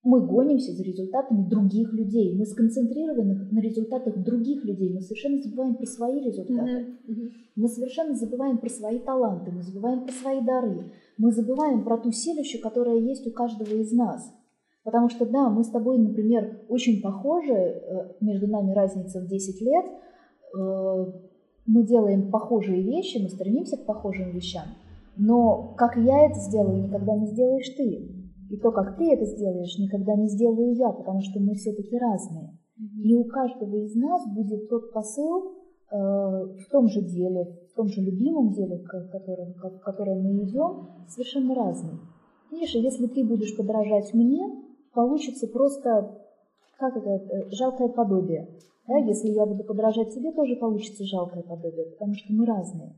мы 0.05 0.21
гонимся 0.21 0.73
за 0.73 0.83
результатами 0.83 1.49
других 1.49 1.93
людей. 1.95 2.37
Мы 2.37 2.45
сконцентрированы 2.45 3.49
на 3.51 3.59
результатах 3.61 4.23
других 4.23 4.63
людей. 4.65 4.93
Мы 4.93 5.01
совершенно 5.01 5.43
забываем 5.43 5.77
про 5.77 5.87
свои 5.87 6.21
результаты. 6.21 6.71
Mm-hmm. 6.71 7.11
Mm-hmm. 7.11 7.31
Мы 7.57 7.69
совершенно 7.69 8.15
забываем 8.15 8.59
про 8.59 8.69
свои 8.69 8.99
таланты. 8.99 9.51
Мы 9.51 9.63
забываем 9.63 10.05
про 10.05 10.13
свои 10.13 10.43
дары. 10.43 10.93
Мы 11.17 11.33
забываем 11.33 11.85
про 11.85 11.97
ту 11.97 12.13
силищу, 12.13 12.61
которая 12.61 12.99
есть 12.99 13.27
у 13.27 13.31
каждого 13.31 13.75
из 13.75 13.93
нас. 13.93 14.31
Потому 14.85 15.09
что, 15.09 15.25
да, 15.25 15.49
мы 15.49 15.65
с 15.65 15.71
тобой, 15.71 15.97
например, 15.97 16.61
очень 16.69 17.01
похожи, 17.01 17.55
э, 17.55 18.13
между 18.21 18.47
нами 18.47 18.75
разница 18.75 19.21
в 19.21 19.27
10 19.27 19.63
лет, 19.63 19.87
э, 19.87 21.13
мы 21.65 21.83
делаем 21.87 22.31
похожие 22.31 22.83
вещи, 22.83 23.23
мы 23.23 23.31
стремимся 23.31 23.79
к 23.79 23.87
похожим 23.87 24.33
вещам, 24.33 24.65
но 25.17 25.75
как 25.79 25.97
я 25.97 26.27
это 26.27 26.39
сделаю, 26.39 26.83
никогда 26.83 27.17
не 27.17 27.27
сделаешь 27.29 27.71
ты. 27.71 28.24
И 28.55 28.57
то, 28.59 28.71
как 28.71 28.97
ты 28.97 29.13
это 29.13 29.25
сделаешь, 29.25 29.77
никогда 29.79 30.15
не 30.15 30.29
сделаю 30.29 30.75
я, 30.75 30.93
потому 30.93 31.21
что 31.23 31.41
мы 31.41 31.55
все-таки 31.55 31.99
разные. 31.99 32.57
И 33.03 33.13
у 33.17 33.25
каждого 33.25 33.77
из 33.79 33.97
нас 33.97 34.23
будет 34.33 34.69
тот 34.69 34.93
посыл, 34.93 35.55
в 35.91 36.71
том 36.71 36.87
же 36.87 37.03
деле, 37.03 37.59
в 37.73 37.75
том 37.75 37.89
же 37.89 38.01
любимом 38.01 38.53
деле, 38.53 38.79
в 38.79 38.85
которое, 38.85 39.55
в 39.55 39.81
которое 39.81 40.21
мы 40.21 40.45
идем, 40.45 40.89
совершенно 41.09 41.55
разные. 41.55 41.99
Видишь, 42.53 42.77
если 42.77 43.09
ты 43.09 43.25
будешь 43.25 43.57
подражать 43.57 44.15
мне, 44.15 44.49
получится 44.93 45.49
просто 45.49 46.17
как 46.79 46.97
это, 46.97 47.11
э, 47.11 47.51
жалкое 47.51 47.89
подобие. 47.89 48.49
Да? 48.87 48.99
Если 48.99 49.31
я 49.31 49.47
буду 49.47 49.65
подражать 49.65 50.15
тебе, 50.15 50.31
тоже 50.33 50.55
получится 50.57 51.05
жалкое 51.05 51.43
подобие, 51.43 51.87
потому 51.87 52.15
что 52.15 52.33
мы 52.33 52.47
разные. 52.47 52.95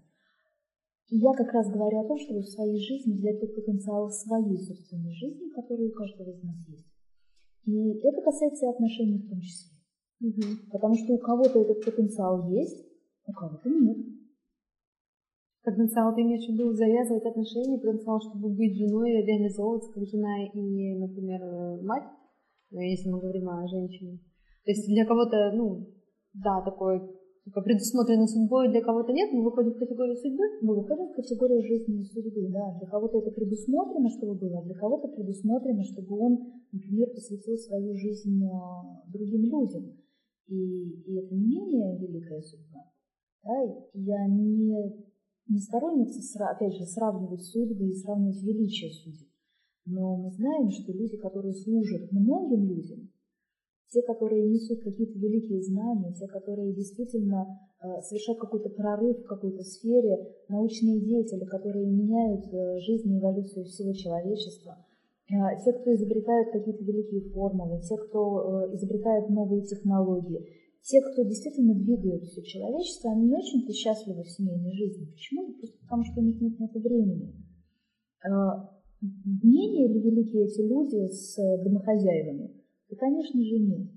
И 1.08 1.18
я 1.18 1.32
как 1.32 1.52
раз 1.52 1.70
говорю 1.70 2.00
о 2.00 2.08
том, 2.08 2.18
чтобы 2.18 2.40
в 2.40 2.48
своей 2.48 2.78
жизни 2.78 3.14
взять 3.14 3.40
тот 3.40 3.54
потенциал 3.54 4.10
своей 4.10 4.58
собственной 4.58 5.12
жизни, 5.12 5.50
который 5.50 5.88
у 5.88 5.92
каждого 5.92 6.30
из 6.30 6.42
нас 6.42 6.56
есть. 6.68 6.88
И 7.64 7.98
это 7.98 8.22
касается 8.22 8.66
и 8.66 8.70
отношений 8.70 9.18
в 9.18 9.28
том 9.28 9.40
числе. 9.40 9.76
Угу. 10.20 10.70
Потому 10.72 10.94
что 10.94 11.14
у 11.14 11.18
кого-то 11.18 11.60
этот 11.60 11.84
потенциал 11.84 12.48
есть, 12.50 12.86
у 13.26 13.32
кого-то 13.32 13.68
нет. 13.68 13.98
Потенциал 15.62 16.14
ты 16.14 16.22
имеешь 16.22 16.46
в 16.46 16.52
виду 16.52 16.72
завязывать 16.72 17.24
отношения, 17.24 17.78
потенциал, 17.78 18.20
чтобы 18.20 18.54
быть 18.54 18.76
женой, 18.76 19.10
реализовываться 19.22 19.92
как 19.92 20.06
жена 20.06 20.44
и, 20.44 20.94
например, 20.98 21.82
мать, 21.82 22.08
ну, 22.70 22.80
если 22.80 23.10
мы 23.10 23.20
говорим 23.20 23.48
о 23.48 23.66
женщине. 23.66 24.18
То 24.64 24.70
есть 24.70 24.86
для 24.88 25.04
кого-то, 25.04 25.52
ну, 25.54 25.86
да, 26.34 26.62
такой 26.62 27.00
типа, 27.46 27.62
предусмотрено 27.62 28.26
судьбой, 28.26 28.68
для 28.70 28.82
кого-то 28.82 29.12
нет, 29.12 29.30
мы 29.32 29.44
выходим 29.44 29.72
в 29.72 29.78
категорию 29.78 30.16
судьбы? 30.16 30.42
Мы 30.62 30.74
выходим 30.74 31.06
в 31.06 31.14
категорию 31.14 31.62
жизни 31.62 32.00
и 32.00 32.04
судьбы, 32.04 32.50
да. 32.50 32.76
Для 32.78 32.88
кого-то 32.88 33.18
это 33.18 33.30
предусмотрено, 33.30 34.10
чтобы 34.10 34.34
было, 34.34 34.58
а 34.58 34.64
для 34.64 34.74
кого-то 34.74 35.08
предусмотрено, 35.08 35.84
чтобы 35.84 36.18
он, 36.18 36.52
например, 36.72 37.08
посвятил 37.10 37.56
свою 37.56 37.94
жизнь 37.94 38.44
а, 38.46 39.02
другим 39.06 39.44
людям. 39.44 39.96
И, 40.48 40.56
и 41.06 41.18
это 41.18 41.34
не 41.34 41.46
менее 41.46 41.96
великая 41.98 42.42
судьба. 42.42 42.82
Да? 43.44 43.62
Я 43.94 44.26
не, 44.26 44.74
не 45.48 45.58
сторонница, 45.58 46.48
опять 46.48 46.74
же, 46.74 46.84
сравнивать 46.84 47.42
судьбы 47.42 47.88
и 47.88 47.94
сравнивать 47.94 48.42
величие 48.42 48.90
судеб. 48.90 49.28
Но 49.84 50.16
мы 50.16 50.30
знаем, 50.32 50.68
что 50.70 50.92
люди, 50.92 51.16
которые 51.16 51.54
служат 51.54 52.10
многим 52.10 52.64
людям, 52.64 53.08
те, 53.96 54.02
которые 54.02 54.46
несут 54.46 54.82
какие-то 54.82 55.18
великие 55.18 55.62
знания, 55.62 56.12
те, 56.12 56.26
которые 56.26 56.74
действительно 56.74 57.46
э, 57.80 58.02
совершают 58.02 58.38
какой-то 58.38 58.68
прорыв 58.68 59.16
в 59.20 59.26
какой-то 59.26 59.62
сфере, 59.62 60.36
научные 60.50 61.00
деятели, 61.00 61.46
которые 61.46 61.86
меняют 61.86 62.44
э, 62.52 62.78
жизнь 62.80 63.10
и 63.10 63.18
эволюцию 63.18 63.64
всего 63.64 63.94
человечества, 63.94 64.76
э, 65.30 65.34
те, 65.64 65.72
кто 65.72 65.94
изобретают 65.94 66.52
какие-то 66.52 66.84
великие 66.84 67.22
формулы, 67.32 67.80
те, 67.80 67.96
кто 67.96 68.68
изобретает 68.74 69.30
новые 69.30 69.62
технологии, 69.62 70.44
те, 70.82 71.00
кто 71.00 71.22
действительно 71.22 71.74
двигает 71.74 72.24
все 72.24 72.42
человечество, 72.42 73.12
они 73.12 73.28
не 73.28 73.34
очень-то 73.34 73.72
счастливы 73.72 74.24
в 74.24 74.30
семейной 74.30 74.72
жизни. 74.72 75.06
Почему? 75.06 75.54
Просто 75.54 75.78
потому, 75.80 76.04
что 76.04 76.20
у 76.20 76.22
них 76.22 76.38
нет 76.42 76.58
на 76.58 76.66
это 76.66 76.78
времени. 76.80 77.34
Менее 79.42 79.88
ли 79.88 80.00
великие 80.00 80.44
эти 80.44 80.60
люди 80.60 81.08
с 81.08 81.36
домохозяевами? 81.64 82.65
Да, 82.90 82.96
конечно 82.96 83.42
же, 83.42 83.58
нет. 83.58 83.88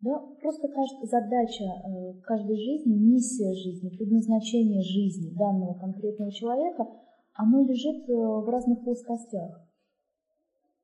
Да? 0.00 0.18
Просто 0.40 0.68
каждая 0.68 1.06
задача 1.06 1.64
э, 1.64 2.20
каждой 2.22 2.56
жизни, 2.56 2.94
миссия 2.94 3.52
жизни, 3.54 3.96
предназначение 3.96 4.82
жизни 4.82 5.36
данного 5.36 5.74
конкретного 5.74 6.30
человека, 6.30 6.86
оно 7.34 7.64
лежит 7.64 8.08
э, 8.08 8.12
в 8.12 8.48
разных 8.48 8.84
плоскостях. 8.84 9.66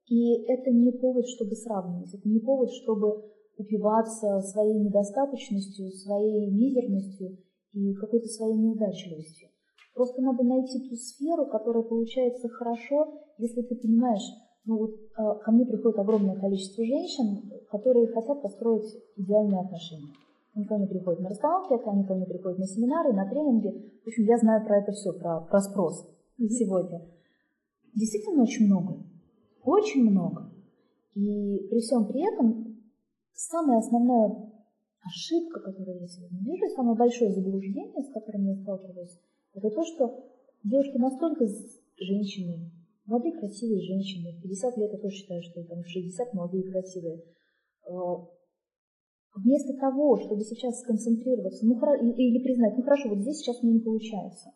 И 0.09 0.43
это 0.47 0.71
не 0.71 0.93
повод, 0.93 1.27
чтобы 1.29 1.55
сравнивать, 1.55 2.13
это 2.13 2.29
не 2.29 2.41
повод, 2.41 2.71
чтобы 2.73 3.25
упиваться 3.57 4.41
своей 4.41 4.79
недостаточностью, 4.81 5.91
своей 5.93 6.51
мизерностью 6.51 7.39
и 7.73 7.95
какой-то 7.95 8.27
своей 8.27 8.57
неудачливостью. 8.57 9.49
Просто 9.95 10.21
надо 10.23 10.43
найти 10.43 10.89
ту 10.89 10.97
сферу, 10.97 11.47
которая 11.47 11.85
получается 11.85 12.49
хорошо, 12.49 13.23
если 13.39 13.63
ты 13.63 13.77
понимаешь, 13.77 14.29
ну 14.65 14.79
вот 14.79 14.95
э, 14.95 15.45
ко 15.45 15.53
мне 15.53 15.67
приходит 15.67 15.99
огромное 15.99 16.37
количество 16.37 16.85
женщин, 16.85 17.53
которые 17.71 18.07
хотят 18.09 18.41
построить 18.43 18.97
идеальные 19.17 19.61
отношения. 19.61 20.13
Они 20.55 20.65
ко 20.65 20.77
мне 20.77 20.87
приходят 20.87 21.21
на 21.21 21.29
расстановки, 21.29 21.75
они 21.89 22.05
ко 22.05 22.15
мне 22.15 22.27
приходят 22.27 22.59
на 22.59 22.67
семинары, 22.67 23.13
на 23.13 23.29
тренинги. 23.29 23.69
В 24.05 24.09
общем, 24.09 24.25
я 24.25 24.39
знаю 24.39 24.65
про 24.65 24.79
это 24.79 24.93
все, 24.93 25.13
про, 25.13 25.41
про 25.41 25.61
спрос 25.61 26.07
mm-hmm. 26.39 26.49
сегодня. 26.49 27.03
Действительно 27.95 28.43
очень 28.43 28.67
много. 28.67 29.03
Очень 29.65 30.11
много. 30.11 30.51
И 31.15 31.67
при 31.71 31.81
всем 31.81 32.07
при 32.07 32.23
этом 32.23 32.79
самая 33.33 33.79
основная 33.79 34.51
ошибка, 35.03 35.61
которую 35.61 36.01
я 36.01 36.09
сегодня 36.09 36.39
вижу, 36.41 36.75
самое 36.75 36.97
большое 36.97 37.33
заблуждение, 37.33 38.03
с 38.03 38.13
которым 38.13 38.47
я 38.47 38.57
сталкиваюсь, 38.57 39.19
это 39.55 39.71
то, 39.71 39.85
что 39.85 40.25
девушки 40.65 40.97
настолько 40.97 41.47
женщины, 41.99 42.71
Молодые 43.07 43.37
красивые 43.39 43.83
женщины, 43.83 44.33
в 44.33 44.43
50 44.43 44.79
лет 44.79 44.93
я 44.93 44.99
тоже 44.99 45.15
считаю, 45.15 45.43
что 45.43 45.63
там 45.65 45.83
в 45.83 45.89
60 45.89 46.33
молодые 46.33 46.65
красивые. 46.65 47.23
А, 47.87 48.27
вместо 49.37 49.75
того, 49.75 50.17
чтобы 50.17 50.43
сейчас 50.43 50.81
сконцентрироваться, 50.81 51.67
ну, 51.67 51.75
или 52.17 52.43
признать, 52.43 52.77
ну 52.77 52.83
хорошо, 52.83 53.11
вот 53.11 53.19
здесь 53.19 53.39
сейчас 53.39 53.63
мне 53.63 53.75
не 53.75 53.81
получается. 53.81 54.51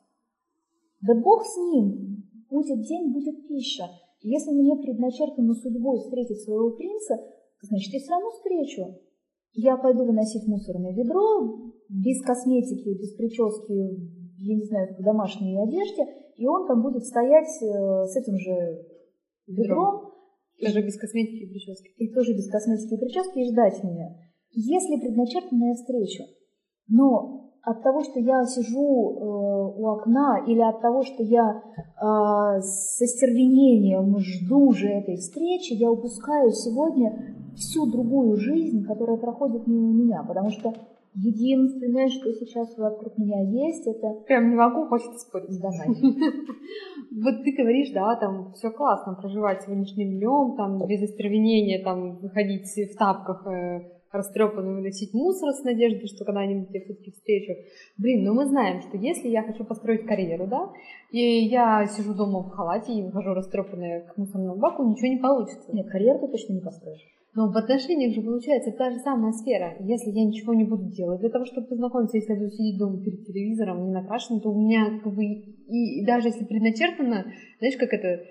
Да 1.03 1.15
Бог 1.15 1.45
с 1.45 1.57
ним, 1.59 2.25
будет 2.49 2.81
день, 2.83 3.13
будет 3.13 3.47
пища. 3.47 3.85
Если 4.23 4.51
мне 4.51 4.77
предначертано 4.77 5.55
судьбой 5.55 5.99
встретить 6.01 6.41
своего 6.41 6.71
принца, 6.71 7.17
значит, 7.63 7.93
я 7.93 8.01
все 8.01 8.11
равно 8.11 8.31
встречу. 8.31 8.99
Я 9.53 9.77
пойду 9.77 10.05
выносить 10.05 10.47
мусорное 10.47 10.93
ведро, 10.93 11.73
без 11.89 12.23
косметики, 12.23 12.99
без 12.99 13.15
прически, 13.15 14.18
я 14.39 14.57
не 14.57 14.65
знаю, 14.65 14.95
в 14.99 15.03
домашней 15.03 15.61
одежде, 15.61 16.03
и 16.37 16.47
он 16.47 16.67
там 16.67 16.83
будет 16.83 17.05
стоять 17.05 17.49
э, 17.63 18.07
с 18.07 18.17
этим 18.17 18.39
же 18.39 18.87
ведром. 19.47 20.13
Тоже 20.61 20.83
без 20.83 20.99
косметики 20.99 21.45
и 21.45 21.51
прически. 21.51 21.89
И 21.97 22.13
тоже 22.13 22.33
без 22.33 22.51
косметики 22.51 22.95
и 22.95 22.99
прически, 22.99 23.39
и 23.39 23.51
ждать 23.51 23.83
меня. 23.85 24.17
Если 24.53 25.01
предначертанная 25.01 25.75
встреча, 25.75 26.25
но 26.89 27.53
от 27.63 27.83
того, 27.83 28.03
что 28.03 28.19
я 28.19 28.45
сижу 28.47 28.79
э, 28.81 29.81
у 29.81 29.87
окна, 29.89 30.45
или 30.47 30.61
от 30.61 30.81
того, 30.81 31.03
что 31.03 31.23
я 31.23 31.63
э, 31.63 32.61
со 32.61 33.07
стервенением 33.07 34.19
жду 34.19 34.73
же 34.73 34.89
этой 34.89 35.17
встречи, 35.17 35.75
я 35.75 35.91
упускаю 35.91 36.51
сегодня 36.53 37.37
всю 37.57 37.91
другую 37.91 38.37
жизнь, 38.37 38.85
которая 38.85 39.17
проходит 39.19 39.67
мимо 39.67 39.93
меня, 39.93 40.25
потому 40.27 40.51
что 40.51 40.73
Единственное, 41.15 42.09
что 42.09 42.33
сейчас 42.33 42.77
вокруг 42.77 43.19
меня 43.19 43.43
есть, 43.43 43.87
это... 43.87 44.15
Прям 44.27 44.51
не 44.51 44.57
могу, 44.57 44.87
хочется 44.87 45.19
спорить. 45.19 45.61
Давай. 45.61 45.89
Вот 47.11 47.43
ты 47.43 47.53
говоришь, 47.57 47.91
да, 47.93 48.15
там 48.17 48.53
все 48.53 48.71
классно 48.71 49.15
проживать 49.15 49.63
сегодняшним 49.63 50.19
днем, 50.19 50.57
там 50.57 50.87
без 50.87 51.03
остервенения, 51.03 51.83
там 51.83 52.19
выходить 52.19 52.67
в 52.67 52.97
тапках 52.97 53.47
э, 53.47 53.81
растрепанным 54.13 54.77
выносить 54.77 55.13
мусор 55.15 55.53
с 55.53 55.65
надеждой, 55.65 56.07
что 56.07 56.25
когда-нибудь 56.25 56.69
я 56.73 56.81
все-таки 56.81 57.11
встречу. 57.11 57.53
Блин, 57.97 58.25
ну 58.25 58.35
мы 58.35 58.47
знаем, 58.47 58.81
что 58.83 58.97
если 58.97 59.29
я 59.29 59.43
хочу 59.43 59.65
построить 59.65 60.07
карьеру, 60.07 60.47
да, 60.47 60.71
и 61.11 61.21
я 61.47 61.87
сижу 61.87 62.15
дома 62.15 62.41
в 62.41 62.51
халате 62.51 62.93
и 62.93 63.03
выхожу 63.03 63.35
растрепанная 63.35 64.03
к 64.03 64.17
мусорному 64.17 64.57
баку, 64.57 64.85
ничего 64.85 65.09
не 65.09 65.19
получится. 65.19 65.73
Нет, 65.73 65.89
карьеру 65.89 66.21
ты 66.21 66.29
точно 66.29 66.55
не 66.55 66.61
построишь. 66.61 67.18
Но 67.39 67.53
в 67.53 67.57
отношениях 67.57 68.17
же 68.17 68.21
получается 68.21 68.73
та 68.73 68.91
же 68.91 68.99
самая 68.99 69.33
сфера. 69.33 69.77
Если 69.79 70.11
я 70.11 70.25
ничего 70.25 70.55
не 70.55 70.65
буду 70.65 70.91
делать 70.91 71.21
для 71.21 71.31
того, 71.31 71.45
чтобы 71.45 71.69
познакомиться, 71.69 72.17
если 72.17 72.33
я 72.33 72.39
буду 72.41 72.51
сидеть 72.51 72.81
дома 72.81 73.01
перед 73.01 73.25
телевизором, 73.25 73.85
не 73.85 73.93
накрашена, 73.93 74.41
то 74.41 74.51
у 74.51 74.61
меня 74.61 74.99
как 74.99 75.15
бы 75.15 75.25
и, 75.25 76.01
и 76.01 76.05
даже 76.05 76.31
если 76.31 76.45
предначертано, 76.45 77.27
знаешь, 77.61 77.77
как 77.79 77.93
это, 77.93 78.25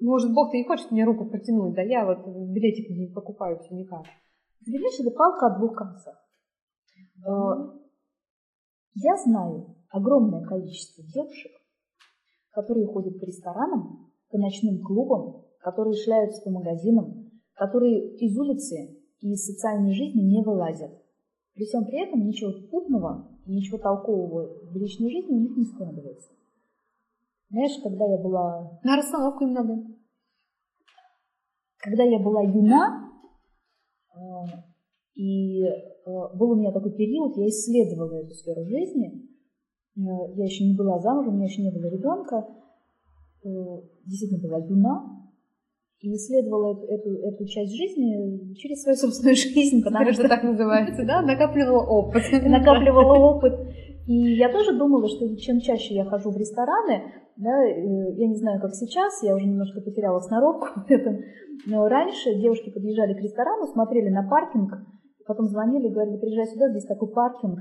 может, 0.00 0.34
Бог-то 0.34 0.56
и 0.56 0.64
хочет 0.64 0.90
мне 0.90 1.04
руку 1.04 1.24
протянуть, 1.26 1.76
да 1.76 1.82
я 1.82 2.04
вот 2.04 2.26
билетик 2.26 2.90
не 2.90 3.06
покупаю 3.06 3.60
все 3.60 3.76
никак. 3.76 4.02
Понимаешь, 4.66 4.98
это 4.98 5.12
палка 5.12 5.46
о 5.46 5.58
двух 5.60 5.76
концах. 5.76 6.18
Mm-hmm. 7.24 7.78
Я 8.96 9.16
знаю 9.18 9.76
огромное 9.88 10.44
количество 10.44 11.04
девушек, 11.14 11.52
которые 12.50 12.88
ходят 12.88 13.20
по 13.20 13.24
ресторанам, 13.24 14.10
по 14.32 14.38
ночным 14.38 14.82
клубам, 14.82 15.44
которые 15.60 15.94
шляются 15.94 16.42
по 16.42 16.50
магазинам, 16.50 17.19
которые 17.60 18.16
из 18.16 18.38
улицы 18.38 18.96
и 19.20 19.32
из 19.32 19.44
социальной 19.44 19.92
жизни 19.92 20.22
не 20.22 20.42
вылазят. 20.42 20.92
При 21.52 21.66
всем 21.66 21.84
при 21.84 22.00
этом 22.00 22.26
ничего 22.26 22.52
путного 22.70 23.28
и 23.44 23.54
ничего 23.54 23.76
толкового 23.76 24.64
в 24.64 24.76
личной 24.78 25.10
жизни 25.10 25.34
у 25.34 25.40
них 25.40 25.56
не 25.58 25.64
складывается. 25.66 26.32
Знаешь, 27.50 27.78
когда 27.82 28.06
я 28.06 28.16
была... 28.16 28.80
На 28.82 28.96
расстановку 28.96 29.44
им 29.44 29.52
надо. 29.52 29.76
Когда 31.76 32.02
я 32.04 32.18
была 32.18 32.44
юна, 32.44 33.10
э, 34.14 34.20
и 35.16 35.62
э, 35.62 35.70
был 36.06 36.52
у 36.52 36.56
меня 36.56 36.72
такой 36.72 36.92
период, 36.92 37.36
я 37.36 37.46
исследовала 37.46 38.24
эту 38.24 38.32
сферу 38.32 38.64
жизни. 38.64 39.28
Э, 39.98 40.32
я 40.34 40.44
еще 40.44 40.64
не 40.64 40.74
была 40.74 40.98
замужем, 40.98 41.34
у 41.34 41.36
меня 41.36 41.44
еще 41.44 41.60
не 41.60 41.70
было 41.70 41.90
ребенка. 41.90 42.56
Действительно 44.06 44.48
была 44.48 44.58
юна, 44.60 45.29
и 46.00 46.14
исследовала 46.14 46.72
эту, 46.72 46.86
эту, 46.86 47.10
эту 47.28 47.46
часть 47.46 47.76
жизни 47.76 48.54
через 48.54 48.82
свою 48.82 48.96
собственную 48.96 49.36
жизнь, 49.36 49.82
потому 49.82 50.12
что 50.12 50.28
так 50.28 50.42
называется, 50.42 51.04
да, 51.04 51.20
накапливала 51.20 51.84
опыт. 51.84 52.22
Накапливала 52.32 53.18
опыт 53.18 53.54
И 54.06 54.36
я 54.36 54.50
тоже 54.50 54.76
думала, 54.78 55.06
что 55.08 55.36
чем 55.36 55.60
чаще 55.60 55.94
я 55.94 56.04
хожу 56.06 56.30
в 56.30 56.38
рестораны, 56.38 57.02
да, 57.36 57.50
э, 57.50 58.14
я 58.16 58.28
не 58.28 58.36
знаю, 58.36 58.60
как 58.60 58.74
сейчас, 58.74 59.22
я 59.22 59.34
уже 59.34 59.46
немножко 59.46 59.80
потеряла 59.82 60.20
сноровку 60.20 60.68
в 60.80 60.90
этом, 60.90 61.18
но 61.66 61.86
раньше 61.88 62.34
девушки 62.34 62.70
подъезжали 62.70 63.14
к 63.14 63.20
ресторану, 63.22 63.66
смотрели 63.66 64.08
на 64.08 64.26
паркинг, 64.26 64.72
потом 65.26 65.48
звонили 65.48 65.88
и 65.88 65.92
говорили, 65.92 66.16
приезжай 66.16 66.46
сюда, 66.46 66.70
здесь 66.70 66.86
такой 66.86 67.12
паркинг. 67.12 67.60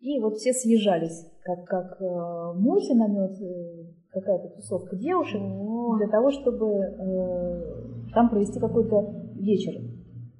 И 0.00 0.18
вот 0.20 0.36
все 0.36 0.52
съезжались, 0.52 1.26
как, 1.42 1.64
как 1.66 2.00
э, 2.00 2.52
мухи 2.56 2.92
на 2.92 3.08
мед, 3.08 3.36
э, 3.40 3.99
какая-то 4.12 4.48
тусовка 4.56 4.96
девушек, 4.96 5.40
для 5.98 6.08
того, 6.08 6.30
чтобы 6.30 6.66
э, 6.66 8.12
там 8.12 8.28
провести 8.30 8.58
какой-то 8.58 8.96
вечер. 9.34 9.80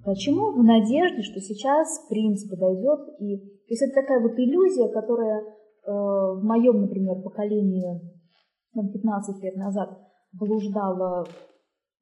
Почему? 0.04 0.52
В 0.52 0.64
надежде, 0.64 1.22
что 1.22 1.40
сейчас 1.40 2.06
принц 2.08 2.48
подойдет 2.48 3.00
и... 3.18 3.36
То 3.38 3.74
есть 3.74 3.82
это 3.82 4.00
такая 4.00 4.20
вот 4.20 4.32
иллюзия, 4.36 4.88
которая 4.88 5.40
э, 5.40 5.44
в 5.86 6.40
моем, 6.42 6.80
например, 6.80 7.22
поколении 7.22 8.00
там, 8.74 8.90
15 8.90 9.42
лет 9.44 9.56
назад 9.56 9.90
блуждала 10.32 11.24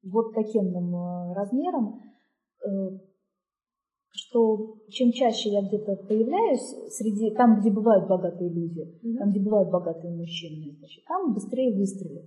вот 0.03 0.33
таким 0.33 0.73
э, 0.73 1.33
размером, 1.33 1.99
э, 2.65 2.69
что 4.29 4.75
чем 4.89 5.11
чаще 5.11 5.49
я 5.49 5.61
где-то 5.61 5.95
появляюсь 6.07 6.75
среди 6.91 7.31
там, 7.31 7.59
где 7.59 7.71
бывают 7.71 8.07
богатые 8.07 8.49
люди, 8.49 8.87
mm-hmm. 9.03 9.17
там, 9.17 9.29
где 9.31 9.39
бывают 9.39 9.69
богатые 9.69 10.13
мужчины, 10.13 10.75
значит, 10.77 11.03
там 11.05 11.33
быстрее 11.33 11.75
выстрелят. 11.75 12.25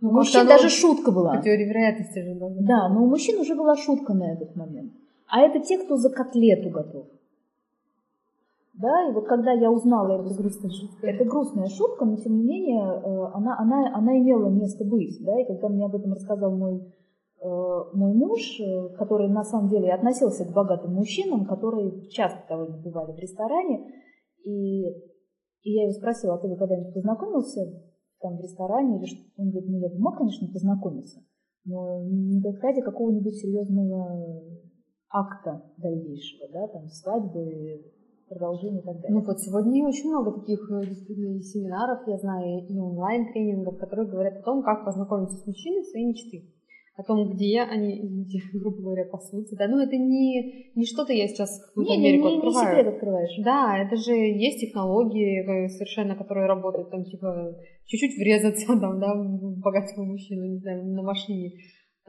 Ну, 0.00 0.10
у 0.10 0.12
мужчин 0.12 0.46
даже 0.46 0.70
шутка 0.70 1.10
была. 1.10 1.36
По 1.36 1.42
теории 1.42 1.66
вероятности 1.66 2.20
же 2.20 2.34
должна 2.34 2.62
Да, 2.62 2.88
но 2.88 3.04
у 3.04 3.06
мужчин 3.06 3.38
уже 3.38 3.54
была 3.54 3.76
шутка 3.76 4.14
на 4.14 4.32
этот 4.32 4.56
момент. 4.56 4.92
А 5.28 5.40
это 5.40 5.60
те, 5.60 5.78
кто 5.78 5.96
за 5.96 6.08
котлету 6.08 6.70
готов. 6.70 7.06
Да, 8.74 9.10
и 9.10 9.12
вот 9.12 9.26
когда 9.26 9.52
я 9.52 9.70
узнала 9.70 10.22
это, 10.22 10.34
грустная 10.34 10.70
шутка. 10.70 11.06
это 11.06 11.24
грустная 11.24 11.68
шутка, 11.68 12.06
но 12.06 12.16
тем 12.16 12.38
не 12.38 12.44
менее 12.44 12.82
э, 12.82 13.30
она, 13.34 13.58
она, 13.58 13.94
она 13.94 14.18
имела 14.18 14.48
место 14.48 14.84
быть. 14.84 15.22
Да, 15.22 15.38
и 15.38 15.44
когда 15.44 15.68
мне 15.68 15.84
об 15.84 15.94
этом 15.94 16.12
рассказал 16.14 16.56
мой, 16.56 16.80
мой 17.42 18.12
муж, 18.12 18.60
э, 18.60 18.88
который 18.96 19.28
на 19.28 19.44
самом 19.44 19.70
деле 19.70 19.92
относился 19.92 20.44
к 20.44 20.52
богатым 20.52 20.94
мужчинам, 20.94 21.46
которые 21.46 22.08
часто 22.08 22.44
довольно 22.48 22.76
бывали 22.78 23.12
в 23.12 23.18
ресторане, 23.18 23.92
и, 24.44 24.88
и 24.88 25.72
я 25.72 25.84
его 25.84 25.92
спросила, 25.92 26.34
а 26.34 26.38
ты 26.38 26.54
когда-нибудь 26.54 26.94
познакомился 26.94 27.60
там 28.20 28.36
в 28.36 28.40
ресторане 28.40 28.98
или? 28.98 29.32
Он 29.38 29.50
говорит, 29.50 29.70
ну 29.70 29.78
я 29.78 29.88
бы 29.88 29.98
мог, 29.98 30.18
конечно, 30.18 30.48
познакомиться, 30.52 31.20
но 31.64 32.02
не 32.04 32.42
ради 32.60 32.82
какого-нибудь 32.82 33.34
серьезного 33.34 34.42
акта 35.08 35.62
дальнейшего, 35.78 36.48
да, 36.52 36.68
там 36.68 36.88
свадьбы, 36.88 37.84
продолжение 38.28 38.80
и 38.80 38.84
так 38.84 39.00
далее. 39.00 39.18
Ну 39.18 39.24
вот 39.24 39.40
сегодня 39.40 39.86
очень 39.86 40.10
много 40.10 40.38
таких 40.40 40.60
э, 40.70 40.86
действительно 40.86 41.40
семинаров, 41.40 42.06
я 42.06 42.18
знаю, 42.18 42.66
и 42.68 42.78
онлайн-тренингов, 42.78 43.78
которые 43.78 44.08
говорят 44.08 44.36
о 44.36 44.42
том, 44.42 44.62
как 44.62 44.84
познакомиться 44.84 45.36
с 45.36 45.46
мужчиной 45.46 45.84
своей 45.84 46.06
мечты. 46.06 46.59
О 47.00 47.02
том, 47.02 47.30
где 47.30 47.62
они, 47.62 47.98
извините, 48.04 48.38
грубо 48.52 48.82
говоря, 48.82 49.04
пасутся. 49.06 49.56
Да, 49.56 49.68
ну 49.68 49.78
это 49.78 49.96
не, 49.96 50.70
не 50.74 50.84
что-то 50.84 51.14
я 51.14 51.26
сейчас 51.28 51.64
какую-то 51.66 51.92
не, 51.92 51.98
Америку 51.98 52.26
не, 52.26 52.32
не, 52.32 52.36
открываю. 52.38 52.66
Не 52.66 52.70
секрет 52.70 52.94
открываешь. 52.94 53.44
Да, 53.44 53.78
это 53.78 53.96
же 53.96 54.12
есть 54.12 54.60
технологии 54.60 55.40
э, 55.40 55.68
совершенно, 55.68 56.14
которые 56.14 56.46
работают, 56.46 56.90
там, 56.90 57.04
типа, 57.04 57.56
чуть-чуть 57.86 58.18
врезаться 58.18 58.66
там, 58.80 59.00
да, 59.00 59.14
богатого 59.64 60.04
мужчину, 60.04 60.44
не 60.44 60.58
знаю, 60.58 60.84
на 60.84 61.02
машине 61.02 61.52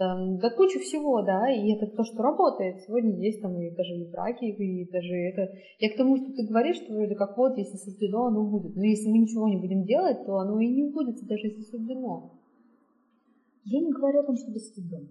там, 0.01 0.39
да 0.39 0.49
куча 0.49 0.79
всего, 0.79 1.21
да, 1.21 1.47
и 1.53 1.71
это 1.73 1.85
то, 1.85 2.03
что 2.03 2.23
работает. 2.23 2.81
Сегодня 2.81 3.23
есть 3.23 3.39
там 3.39 3.53
и 3.61 3.69
даже 3.69 3.93
и 3.93 4.09
браки, 4.09 4.45
и 4.45 4.89
даже 4.91 5.13
это... 5.13 5.53
Я 5.77 5.93
к 5.93 5.95
тому, 5.95 6.17
что 6.17 6.25
ты 6.33 6.47
говоришь, 6.47 6.77
что 6.77 6.93
вроде 6.93 7.13
как 7.13 7.37
вот, 7.37 7.55
если 7.55 7.77
суждено, 7.77 8.25
оно 8.25 8.49
будет. 8.49 8.75
Но 8.75 8.83
если 8.83 9.09
мы 9.09 9.19
ничего 9.19 9.47
не 9.47 9.57
будем 9.57 9.83
делать, 9.83 10.25
то 10.25 10.37
оно 10.37 10.59
и 10.59 10.67
не 10.67 10.91
будет, 10.91 11.17
даже 11.27 11.47
если 11.47 11.61
суждено. 11.61 12.40
Я 13.63 13.81
не 13.81 13.91
говорю 13.91 14.19
о 14.19 14.23
том, 14.23 14.35
чтобы 14.35 14.59
суждено. 14.59 15.07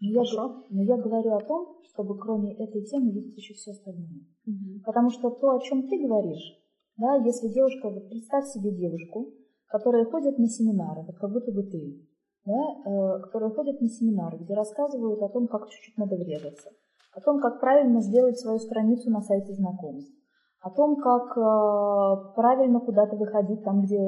Но 0.00 0.08
я, 0.10 0.22
но 0.70 0.82
я 0.82 0.96
говорю 0.96 1.34
о 1.34 1.40
том, 1.40 1.78
чтобы 1.84 2.18
кроме 2.18 2.54
этой 2.54 2.82
темы 2.84 3.10
видеть 3.10 3.36
еще 3.36 3.54
все 3.54 3.72
остальное. 3.72 4.26
Угу. 4.46 4.82
Потому 4.84 5.10
что 5.10 5.30
то, 5.30 5.56
о 5.56 5.60
чем 5.60 5.88
ты 5.88 5.98
говоришь, 5.98 6.56
да, 6.96 7.16
если 7.16 7.48
девушка, 7.48 7.90
вот 7.90 8.08
представь 8.08 8.46
себе 8.46 8.70
девушку, 8.70 9.32
которая 9.66 10.04
ходит 10.04 10.38
на 10.38 10.46
семинары, 10.48 11.02
вот 11.02 11.16
как 11.16 11.32
будто 11.32 11.52
бы 11.52 11.62
ты, 11.62 12.06
да, 12.44 12.52
э, 12.54 13.20
которые 13.22 13.50
ходят 13.50 13.80
на 13.80 13.88
семинары, 13.88 14.38
где 14.38 14.54
рассказывают 14.54 15.20
о 15.22 15.28
том, 15.28 15.48
как 15.48 15.68
чуть-чуть 15.68 15.96
надо 15.98 16.16
врезаться, 16.16 16.70
о 17.12 17.20
том, 17.20 17.40
как 17.40 17.60
правильно 17.60 18.00
сделать 18.00 18.38
свою 18.38 18.58
страницу 18.58 19.10
на 19.10 19.20
сайте 19.20 19.52
знакомств, 19.52 20.12
о 20.60 20.70
том, 20.70 20.96
как 20.96 21.36
э, 21.36 22.34
правильно 22.34 22.80
куда-то 22.80 23.16
выходить 23.16 23.62
там, 23.62 23.82
где 23.82 23.98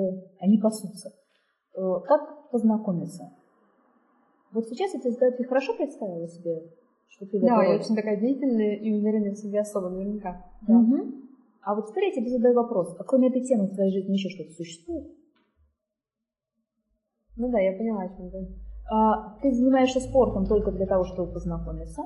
они 0.41 0.59
пасутся, 0.59 1.11
как 1.75 2.51
познакомиться. 2.51 3.33
Вот 4.53 4.67
сейчас 4.69 4.93
тебе 4.93 5.13
задаю, 5.13 5.33
ты 5.33 5.45
хорошо 5.45 5.75
представила 5.75 6.27
себе, 6.27 6.63
что 7.09 7.27
ты 7.27 7.41
Да, 7.41 7.63
я 7.63 7.77
очень 7.77 7.95
такая 7.95 8.17
деятельная 8.17 8.77
и 8.77 8.93
уверенная 8.93 9.33
в 9.33 9.37
себе 9.37 9.61
особо, 9.61 9.91
наверняка. 9.91 10.45
Да. 10.67 10.79
Угу. 10.79 11.13
А 11.63 11.75
вот 11.75 11.89
теперь 11.89 12.07
я 12.07 12.13
тебе 12.13 12.31
задаю 12.31 12.55
вопрос, 12.55 12.97
а 12.99 13.05
кроме 13.05 13.29
этой 13.29 13.43
темы 13.43 13.67
в 13.67 13.75
твоей 13.75 13.93
жизни 13.93 14.15
еще 14.15 14.29
что-то 14.29 14.51
существует? 14.53 15.07
Ну 17.37 17.51
да, 17.51 17.61
я 17.61 17.77
поняла, 17.77 18.03
о 18.03 18.09
чем 18.09 18.31
ты. 18.31 18.49
А, 18.91 19.39
ты 19.41 19.53
занимаешься 19.53 20.01
спортом 20.01 20.47
только 20.47 20.73
для 20.73 20.87
того, 20.87 21.05
чтобы 21.05 21.33
познакомиться. 21.33 22.03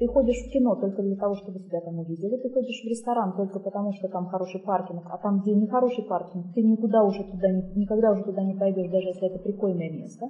Ты 0.00 0.08
ходишь 0.08 0.48
в 0.48 0.50
кино 0.50 0.76
только 0.76 1.02
для 1.02 1.14
того, 1.16 1.34
чтобы 1.34 1.60
тебя 1.60 1.82
там 1.82 1.98
увидели. 1.98 2.34
Ты 2.40 2.48
ходишь 2.48 2.80
в 2.82 2.88
ресторан 2.88 3.36
только 3.36 3.60
потому, 3.60 3.92
что 3.92 4.08
там 4.08 4.28
хороший 4.28 4.58
паркинг. 4.62 5.04
А 5.04 5.18
там, 5.18 5.42
где 5.42 5.52
не 5.52 5.66
хороший 5.66 6.04
паркинг, 6.04 6.54
ты 6.54 6.62
никуда 6.62 7.04
уже 7.04 7.22
туда 7.22 7.52
никогда 7.76 8.12
уже 8.12 8.24
туда 8.24 8.42
не 8.42 8.54
пойдешь, 8.54 8.90
даже 8.90 9.08
если 9.08 9.28
это 9.28 9.38
прикольное 9.38 9.90
место. 9.90 10.24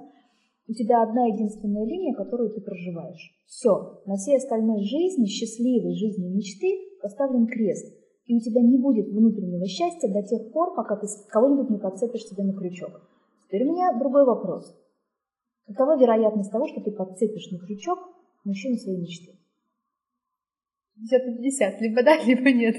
У 0.67 0.73
тебя 0.73 1.01
одна 1.01 1.23
единственная 1.27 1.85
линия, 1.85 2.13
которую 2.13 2.51
ты 2.51 2.59
проживаешь. 2.59 3.31
Все. 3.47 4.01
На 4.05 4.17
всей 4.17 4.35
остальной 4.35 4.83
жизни, 4.83 5.25
счастливой 5.25 5.95
жизни 5.95 6.27
мечты 6.27 6.67
поставлен 7.01 7.47
крест. 7.47 7.95
И 8.25 8.35
у 8.35 8.41
тебя 8.41 8.61
не 8.61 8.77
будет 8.77 9.07
внутреннего 9.07 9.65
счастья 9.67 10.11
до 10.11 10.21
тех 10.21 10.51
пор, 10.51 10.75
пока 10.75 10.97
ты 10.97 11.07
кого-нибудь 11.29 11.69
не 11.69 11.77
подцепишь 11.77 12.25
себе 12.25 12.43
на 12.43 12.51
крючок. 12.51 13.07
Теперь 13.47 13.63
у 13.63 13.71
меня 13.71 13.97
другой 13.97 14.25
вопрос. 14.25 14.75
Какова 15.65 15.97
вероятность 15.97 16.51
того, 16.51 16.67
что 16.67 16.81
ты 16.81 16.91
подцепишь 16.91 17.49
на 17.51 17.59
крючок 17.59 17.99
мужчину 18.43 18.75
своей 18.75 18.99
мечты? 18.99 19.40
50 20.95 21.25
на 21.25 21.37
50, 21.37 21.81
либо 21.81 22.03
да, 22.03 22.17
либо 22.25 22.51
нет. 22.51 22.75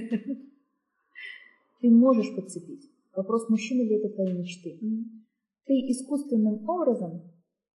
Ты 1.81 1.91
можешь 1.91 2.35
подцепить. 2.35 2.91
Вопрос, 3.15 3.49
мужчина 3.49 3.83
ли 3.83 3.97
это 3.97 4.15
твоей 4.15 4.33
мечты. 4.33 4.79
Mm-hmm. 4.83 5.05
Ты 5.67 5.73
искусственным 5.91 6.69
образом 6.69 7.23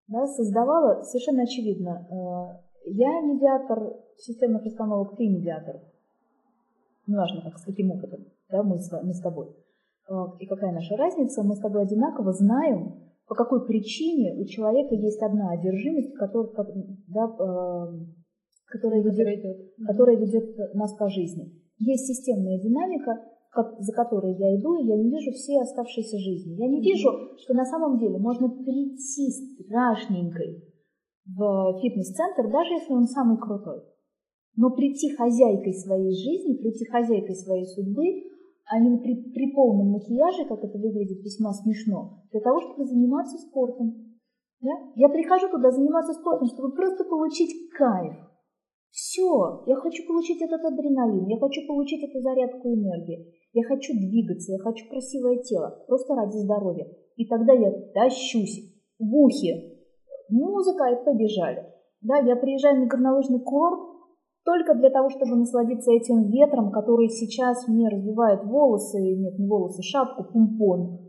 да, 0.08 0.28
создавала, 0.28 1.04
совершенно 1.04 1.43
очевидно, 1.43 2.08
э, 2.10 2.91
я 2.91 3.21
медиатор 3.21 3.95
системных 4.17 4.65
установок, 4.65 5.15
ты 5.17 5.28
медиатор. 5.28 5.82
Неважно, 7.08 7.41
как, 7.41 7.58
с 7.58 7.63
каким 7.63 7.91
опытом, 7.91 8.26
да, 8.50 8.63
мы 8.63 8.78
с, 8.78 8.91
мы 9.04 9.13
с 9.13 9.21
тобой. 9.21 9.50
Э, 10.08 10.13
и 10.39 10.45
какая 10.45 10.71
наша 10.71 10.95
разница, 10.95 11.43
мы 11.43 11.56
с 11.56 11.60
тобой 11.60 11.84
одинаково 11.84 12.34
знаем, 12.34 13.02
по 13.28 13.34
какой 13.34 13.65
причине 13.65 14.39
у 14.39 14.45
человека 14.45 14.93
есть 14.93 15.21
одна 15.21 15.52
одержимость, 15.52 16.13
которая, 16.13 16.52
да, 17.08 17.36
э, 17.39 18.06
которая, 18.67 19.01
ведет, 19.01 19.75
которая 19.86 20.17
ведет 20.17 20.73
нас 20.73 20.93
по 20.95 21.10
жизни. 21.10 21.51
Есть 21.80 22.08
системная 22.08 22.60
динамика, 22.60 23.19
за 23.80 23.93
которой 23.93 24.36
я 24.36 24.56
иду, 24.60 24.75
и 24.75 24.88
я 24.88 24.97
не 24.97 25.10
вижу 25.10 25.32
все 25.32 25.60
оставшиеся 25.62 26.17
жизни. 26.17 26.56
Я 26.60 26.67
не 26.67 26.82
вижу, 26.82 27.10
что 27.38 27.54
на 27.54 27.65
самом 27.65 27.97
деле 27.97 28.17
можно 28.17 28.49
прийти 28.49 29.32
страшненькой 29.32 30.63
в 31.25 31.80
фитнес-центр, 31.82 32.51
даже 32.51 32.73
если 32.73 32.93
он 32.93 33.08
самый 33.08 33.38
крутой. 33.38 33.82
Но 34.58 34.71
прийти 34.71 35.15
хозяйкой 35.15 35.73
своей 35.73 36.12
жизни, 36.12 36.58
прийти 36.58 36.86
хозяйкой 36.86 37.36
своей 37.36 37.65
судьбы, 37.65 38.04
а 38.67 38.80
не 38.80 38.97
при, 38.97 39.32
при 39.32 39.54
полном 39.54 39.91
макияже, 39.91 40.45
как 40.47 40.63
это 40.63 40.78
выглядит 40.78 41.21
весьма 41.23 41.54
смешно, 41.54 42.23
для 42.32 42.41
того, 42.41 42.60
чтобы 42.62 42.86
заниматься 42.86 43.38
спортом. 43.38 44.15
Да? 44.62 44.71
Я 44.95 45.10
прихожу 45.10 45.49
туда 45.49 45.71
заниматься 45.71 46.13
спортом, 46.13 46.47
чтобы 46.47 46.73
просто 46.73 47.04
получить 47.04 47.69
кайф. 47.78 48.15
Все, 48.95 49.63
я 49.67 49.75
хочу 49.75 50.08
получить 50.08 50.41
этот 50.41 50.63
адреналин, 50.63 51.27
я 51.27 51.38
хочу 51.38 51.67
получить 51.67 52.01
эту 52.01 52.21
зарядку 52.21 52.69
энергии, 52.69 53.27
я 53.51 53.63
хочу 53.63 53.91
двигаться, 53.91 54.53
я 54.53 54.60
хочу 54.60 54.88
красивое 54.88 55.43
тело, 55.43 55.84
просто 55.86 56.15
ради 56.15 56.38
здоровья. 56.38 56.88
И 57.17 57.27
тогда 57.27 57.51
я 57.51 57.73
тащусь 57.93 58.71
в 58.97 59.13
ухе, 59.13 59.51
музыка 60.29 60.86
и 60.93 61.03
побежали. 61.03 61.65
Да, 62.03 62.19
я 62.19 62.38
приезжаю 62.38 62.79
на 62.79 62.88
горнолыжный 62.88 63.41
курорт, 63.41 63.81
только 64.45 64.75
для 64.75 64.89
того, 64.89 65.10
чтобы 65.10 65.36
насладиться 65.36 65.91
этим 65.91 66.31
ветром, 66.31 66.71
который 66.71 67.10
сейчас 67.10 67.67
мне 67.67 67.89
развивает 67.89 68.45
волосы, 68.45 69.01
нет, 69.01 69.38
не 69.38 69.45
волосы, 69.45 69.81
шапку, 69.84 70.23
пумпон. 70.23 70.99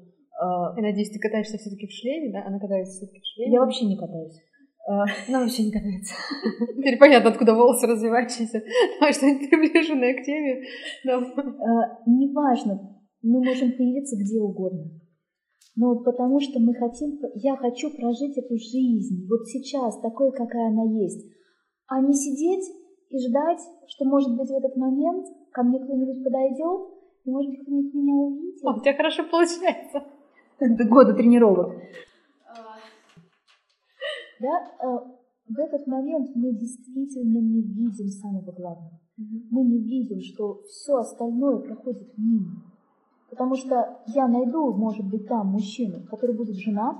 А, 0.41 0.75
я 0.75 0.83
надеюсь, 0.83 1.11
ты 1.11 1.21
катаешься 1.21 1.57
все-таки 1.57 1.87
в 1.87 1.93
шлеме, 1.93 2.33
да? 2.33 2.49
Она 2.49 2.59
катается 2.59 2.95
все-таки 2.97 3.21
в 3.21 3.27
шлеме? 3.27 3.53
Я 3.53 3.61
вообще 3.61 3.87
не 3.87 3.97
катаюсь. 3.97 4.43
А, 4.89 5.05
она 5.29 5.41
вообще 5.41 5.65
не 5.65 5.73
катается. 5.73 6.15
Теперь 6.77 6.99
понятно, 6.99 7.31
откуда 7.31 7.55
волосы 7.55 7.87
развивающиеся. 7.87 8.63
Давай 9.01 9.13
что-нибудь 9.13 9.51
приближенное 9.51 10.15
к 10.15 10.25
теме. 10.25 10.63
А, 11.05 12.03
неважно. 12.07 12.97
Мы 13.23 13.45
можем 13.45 13.73
появиться 13.73 14.17
где 14.17 14.41
угодно. 14.41 14.91
Но 15.75 15.97
потому 15.97 16.41
что 16.41 16.61
мы 16.61 16.75
хотим, 16.75 17.19
я 17.35 17.57
хочу 17.57 17.91
прожить 17.91 18.39
эту 18.39 18.57
жизнь 18.57 19.27
вот 19.29 19.47
сейчас, 19.47 20.01
такой, 20.01 20.33
какая 20.33 20.69
она 20.69 20.85
есть, 20.85 21.27
а 21.87 22.01
не 22.01 22.15
сидеть 22.15 22.65
и 23.11 23.19
ждать, 23.19 23.61
что, 23.89 24.07
может 24.07 24.35
быть, 24.39 24.49
в 24.49 24.55
этот 24.55 24.75
момент 24.77 25.27
ко 25.53 25.63
мне 25.63 25.79
кто-нибудь 25.79 26.25
подойдет, 26.25 26.81
и, 27.25 27.31
может 27.31 27.51
быть, 27.51 27.61
кто-нибудь 27.63 27.95
меня 27.95 28.15
увидит. 28.15 28.65
А, 28.65 28.75
у 28.75 28.81
тебя 28.81 28.95
хорошо 28.95 29.25
получается. 29.31 30.05
Это 30.59 30.85
годы 30.85 31.13
тренировок. 31.13 31.75
Да, 34.41 34.65
э, 34.81 34.99
в 35.49 35.59
этот 35.59 35.87
момент 35.87 36.31
мы 36.35 36.53
действительно 36.53 37.39
не 37.39 37.63
видим 37.63 38.09
самого 38.09 38.53
главного. 38.53 39.01
Мы 39.17 39.63
не 39.63 39.79
видим, 39.79 40.21
что 40.21 40.61
все 40.69 40.97
остальное 40.97 41.59
проходит 41.59 42.09
мимо. 42.19 42.63
Потому 43.31 43.57
что 43.57 44.01
я 44.07 44.29
найду, 44.29 44.73
может 44.75 45.07
быть, 45.07 45.27
там 45.27 45.49
мужчину, 45.49 46.07
который 46.09 46.37
будет 46.37 46.57
женат, 46.57 46.97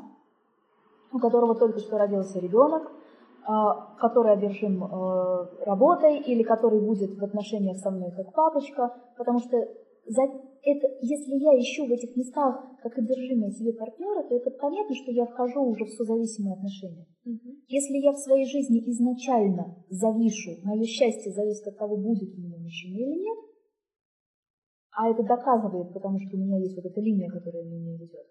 у 1.13 1.19
которого 1.19 1.55
только 1.55 1.79
что 1.79 1.99
родился 1.99 2.39
ребенок, 2.39 2.91
а, 3.45 3.95
который 3.99 4.33
одержим 4.33 4.83
э, 4.83 5.47
работой 5.65 6.19
или 6.19 6.43
который 6.43 6.81
будет 6.81 7.17
в 7.17 7.23
отношениях 7.23 7.77
со 7.79 7.91
мной 7.91 8.11
как 8.11 8.33
папочка, 8.33 8.93
потому 9.17 9.39
что 9.39 9.57
за 10.07 10.23
это, 10.23 10.87
если 11.01 11.35
я 11.39 11.55
ищу 11.59 11.87
в 11.87 11.93
этих 11.93 12.17
местах 12.17 12.59
как 12.83 12.99
одержимые 12.99 13.53
себе 13.53 13.73
партнера, 13.73 14.23
то 14.29 14.35
это 14.35 14.51
понятно, 14.51 14.95
что 14.95 15.13
я 15.13 15.27
вхожу 15.27 15.63
уже 15.63 15.85
в 15.85 15.91
созависимые 15.91 16.55
отношения. 16.55 17.07
Угу. 17.25 17.49
Если 17.69 17.99
я 17.99 18.13
в 18.13 18.19
своей 18.19 18.47
жизни 18.47 18.83
изначально 18.91 19.85
завишу, 19.91 20.59
мое 20.65 20.85
счастье 20.85 21.33
зависит 21.33 21.67
от 21.69 21.79
того, 21.79 21.97
будет 21.97 22.35
у 22.35 22.41
меня 22.41 22.59
мужчина 22.59 22.97
или 22.97 23.21
нет, 23.23 23.39
а 24.91 25.11
это 25.11 25.23
доказывает, 25.23 25.93
потому 25.93 26.19
что 26.19 26.37
у 26.37 26.41
меня 26.41 26.59
есть 26.59 26.75
вот 26.75 26.87
эта 26.87 27.01
линия, 27.01 27.29
которая 27.31 27.65
меня 27.65 27.93
ведет, 27.93 28.27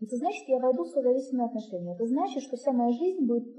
это 0.00 0.16
значит, 0.16 0.44
я 0.48 0.58
войду 0.58 0.84
в 0.84 0.88
созависимые 0.88 1.46
отношения. 1.46 1.94
Это 1.94 2.06
значит, 2.06 2.42
что 2.42 2.56
вся 2.56 2.72
моя 2.72 2.92
жизнь 2.92 3.24
будет 3.24 3.54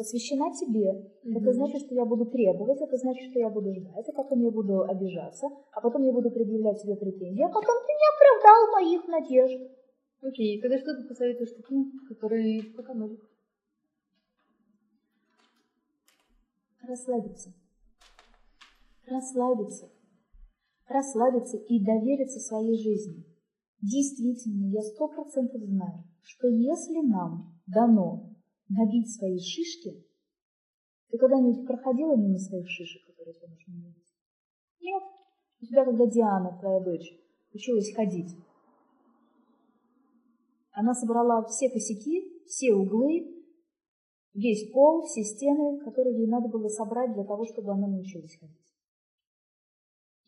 посвящена 0.00 0.50
тебе. 0.56 0.88
Mm-hmm. 0.88 1.36
Это 1.36 1.52
значит, 1.52 1.82
что 1.82 1.94
я 1.94 2.06
буду 2.06 2.24
требовать, 2.24 2.80
это 2.80 2.96
значит, 2.96 3.30
что 3.30 3.38
я 3.38 3.50
буду 3.50 3.74
ждать, 3.74 4.08
а 4.08 4.12
потом 4.12 4.40
я 4.40 4.50
буду 4.50 4.80
обижаться, 4.84 5.46
а 5.72 5.80
потом 5.82 6.02
я 6.04 6.12
буду 6.12 6.30
предъявлять 6.30 6.80
тебе 6.80 6.96
претензии, 6.96 7.44
а 7.44 7.48
потом 7.48 7.76
ты 7.84 7.92
не 7.92 8.06
оправдал 8.08 8.60
моих 8.72 9.06
надежд. 9.08 9.60
Окей, 10.22 10.56
okay. 10.56 10.62
тогда 10.62 10.78
что 10.78 10.96
ты 10.96 11.06
посоветуешь 11.06 11.52
таким, 11.52 11.92
которые 12.08 12.62
пока 12.74 12.94
могут? 12.94 13.20
Расслабиться. 16.82 17.52
Расслабиться. 19.06 19.90
Расслабиться 20.88 21.58
и 21.58 21.84
довериться 21.84 22.40
своей 22.40 22.82
жизни. 22.82 23.26
Действительно, 23.82 24.72
я 24.72 24.80
сто 24.80 25.08
процентов 25.08 25.60
знаю, 25.62 26.04
что 26.22 26.48
если 26.48 27.06
нам 27.06 27.60
дано 27.66 28.29
набить 28.70 29.12
свои 29.14 29.38
шишки, 29.38 30.06
ты 31.10 31.18
когда-нибудь 31.18 31.66
проходила 31.66 32.16
мимо 32.16 32.38
своих 32.38 32.68
шишек, 32.68 33.04
которые 33.06 33.34
тебе 33.34 33.48
нужно 33.48 33.74
набить? 33.74 34.14
Нет. 34.80 35.02
У 35.60 35.66
тебя, 35.66 35.84
когда 35.84 36.06
Диана, 36.06 36.58
твоя 36.58 36.80
дочь, 36.80 37.12
училась 37.52 37.94
ходить, 37.94 38.34
она 40.72 40.94
собрала 40.94 41.44
все 41.44 41.68
косяки, 41.68 42.42
все 42.46 42.72
углы, 42.72 43.44
весь 44.34 44.70
пол, 44.72 45.02
все 45.04 45.24
стены, 45.24 45.80
которые 45.84 46.16
ей 46.16 46.28
надо 46.28 46.48
было 46.48 46.68
собрать 46.68 47.12
для 47.12 47.24
того, 47.24 47.44
чтобы 47.44 47.72
она 47.72 47.88
научилась 47.88 48.38
ходить. 48.38 48.56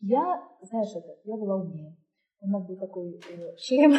Я, 0.01 0.43
знаешь 0.61 0.93
это, 0.95 1.17
я 1.23 1.37
была 1.37 1.55
умнее. 1.55 1.95
У 2.41 2.47
нас 2.49 2.67
был 2.67 2.75
такой 2.75 3.13
э, 3.13 3.55
шлем. 3.57 3.93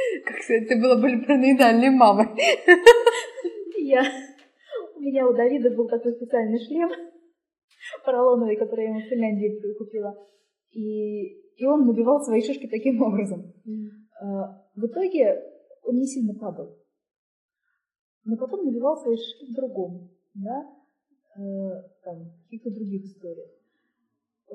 Как 0.24 0.42
сказать, 0.42 0.68
ты 0.68 0.80
была 0.80 0.96
были 0.96 1.24
параноидальной 1.24 1.90
мамой. 1.90 2.26
Я... 3.78 4.02
У 4.96 5.00
меня 5.00 5.26
у 5.26 5.32
Давида 5.32 5.70
был 5.70 5.88
такой 5.88 6.12
специальный 6.12 6.58
шлем 6.58 6.90
поролоновый, 8.04 8.56
который 8.56 8.84
я 8.84 8.90
ему 8.90 9.00
в 9.00 9.04
Финляндии 9.04 9.60
купила. 9.78 10.14
И, 10.70 11.24
и 11.56 11.66
он 11.66 11.86
набивал 11.86 12.20
свои 12.22 12.42
шишки 12.42 12.68
таким 12.68 13.02
образом. 13.02 13.52
Mm. 13.66 13.90
В 14.76 14.86
итоге 14.86 15.42
он 15.82 15.96
не 15.96 16.06
сильно 16.06 16.34
падал. 16.34 16.76
Но 18.24 18.36
потом 18.36 18.64
набивал 18.64 18.96
свои 18.96 19.16
шишки 19.16 19.50
в 19.50 19.54
другом, 19.54 20.10
да, 20.34 20.70
э, 21.36 21.40
там, 22.04 22.24
в 22.24 22.42
каких-то 22.44 22.70
других 22.70 23.04
историях 23.04 23.48
э, 24.50 24.54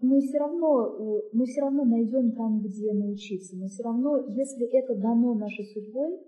мы 0.00 0.20
все 0.20 0.38
равно, 0.38 0.86
э, 0.86 1.22
мы 1.32 1.44
все 1.44 1.60
равно 1.60 1.84
найдем 1.84 2.32
там, 2.32 2.60
где 2.60 2.92
научиться. 2.92 3.56
Мы 3.56 3.68
все 3.68 3.82
равно, 3.82 4.18
если 4.28 4.66
это 4.66 4.94
дано 4.94 5.34
нашей 5.34 5.64
судьбой, 5.66 6.18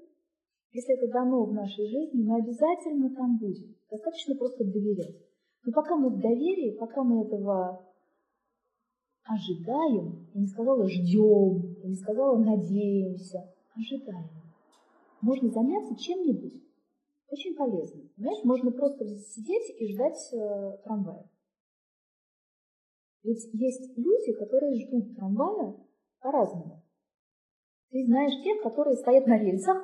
если 0.72 0.94
это 0.96 1.12
дано 1.12 1.44
в 1.44 1.52
нашей 1.52 1.86
жизни, 1.86 2.22
мы 2.22 2.38
обязательно 2.38 3.14
там 3.14 3.38
будем. 3.38 3.74
Достаточно 3.90 4.34
просто 4.36 4.64
доверять. 4.64 5.16
Но 5.64 5.72
пока 5.72 5.96
мы 5.96 6.10
в 6.10 6.20
доверии, 6.20 6.76
пока 6.78 7.02
мы 7.02 7.24
этого 7.24 7.84
ожидаем, 9.24 10.28
я 10.34 10.40
не 10.40 10.46
сказала 10.46 10.88
ждем, 10.88 11.76
я 11.82 11.88
не 11.88 11.96
сказала 11.96 12.38
надеемся, 12.38 13.48
ожидаем. 13.76 14.30
Можно 15.20 15.50
заняться 15.50 15.94
чем-нибудь 15.96 16.62
очень 17.28 17.54
полезным. 17.54 18.10
Понимаешь, 18.16 18.44
можно 18.44 18.70
просто 18.72 19.06
сидеть 19.06 19.74
и 19.78 19.92
ждать 19.92 20.18
э, 20.32 20.78
трамвая. 20.84 21.30
Ведь 23.22 23.48
есть 23.52 23.96
люди, 23.96 24.32
которые 24.32 24.74
ждут 24.74 25.16
трамвая 25.16 25.76
по-разному. 26.20 26.82
Ты 27.90 28.04
знаешь 28.06 28.42
тех, 28.42 28.62
которые 28.62 28.96
стоят 28.96 29.26
на 29.26 29.38
рельсах 29.38 29.76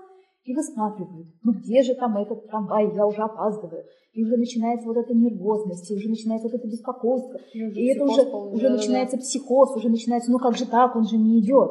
и 0.44 0.55
высматривают. 0.55 1.29
Ну 1.42 1.53
где 1.53 1.83
же 1.83 1.94
там 1.94 2.16
этот 2.16 2.46
трамвай, 2.48 2.92
я 2.94 3.07
уже 3.07 3.22
опаздываю. 3.22 3.85
И 4.12 4.24
уже 4.24 4.37
начинается 4.37 4.88
вот 4.88 4.96
эта 4.96 5.14
нервозность, 5.14 5.90
и 5.90 5.94
уже 5.94 6.09
начинается 6.09 6.48
вот 6.48 6.55
это 6.55 6.66
беспокойство. 6.66 7.38
И, 7.53 7.59
и 7.59 7.92
это 7.92 8.05
уже, 8.05 8.22
уже 8.22 8.70
начинается 8.70 9.18
психоз, 9.18 9.77
уже 9.77 9.90
начинается, 9.90 10.33
ну 10.33 10.38
как 10.38 10.57
же 10.57 10.66
так, 10.66 10.96
он 10.96 11.05
же 11.05 11.18
не 11.18 11.40
идет. 11.40 11.70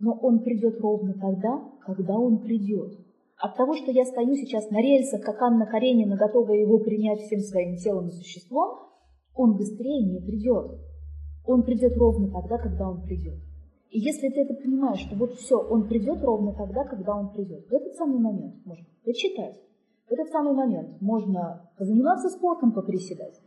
Но 0.00 0.12
он 0.20 0.40
придет 0.40 0.78
ровно 0.80 1.14
тогда, 1.14 1.62
когда 1.86 2.18
он 2.18 2.42
придет. 2.42 2.92
От 3.38 3.56
того, 3.56 3.74
что 3.74 3.90
я 3.92 4.04
стою 4.04 4.34
сейчас 4.34 4.70
на 4.70 4.82
рельсах, 4.82 5.22
как 5.22 5.40
Анна 5.40 5.66
Каренина, 5.66 6.16
готовая 6.16 6.58
его 6.58 6.78
принять 6.78 7.20
всем 7.20 7.40
своим 7.40 7.76
телом 7.76 8.08
и 8.08 8.12
существом, 8.12 8.78
он 9.34 9.56
быстрее 9.56 10.04
не 10.04 10.20
придет. 10.20 10.72
Он 11.46 11.62
придет 11.62 11.96
ровно 11.96 12.30
тогда, 12.30 12.58
когда 12.58 12.88
он 12.88 13.02
придет. 13.02 13.38
И 13.90 14.00
если 14.00 14.28
ты 14.28 14.42
это 14.42 14.54
понимаешь, 14.54 15.00
что 15.00 15.16
вот 15.16 15.34
все, 15.34 15.58
он 15.58 15.88
придет 15.88 16.22
ровно 16.22 16.52
тогда, 16.52 16.84
когда 16.84 17.14
он 17.14 17.32
придет, 17.32 17.66
в 17.68 17.72
этот 17.72 17.94
самый 17.94 18.18
момент 18.18 18.56
можно 18.64 18.86
почитать, 19.04 19.60
в 20.08 20.12
этот 20.12 20.28
самый 20.30 20.54
момент 20.54 21.00
можно 21.00 21.70
позаниматься 21.78 22.28
спортом, 22.28 22.72
поприседать, 22.72 23.40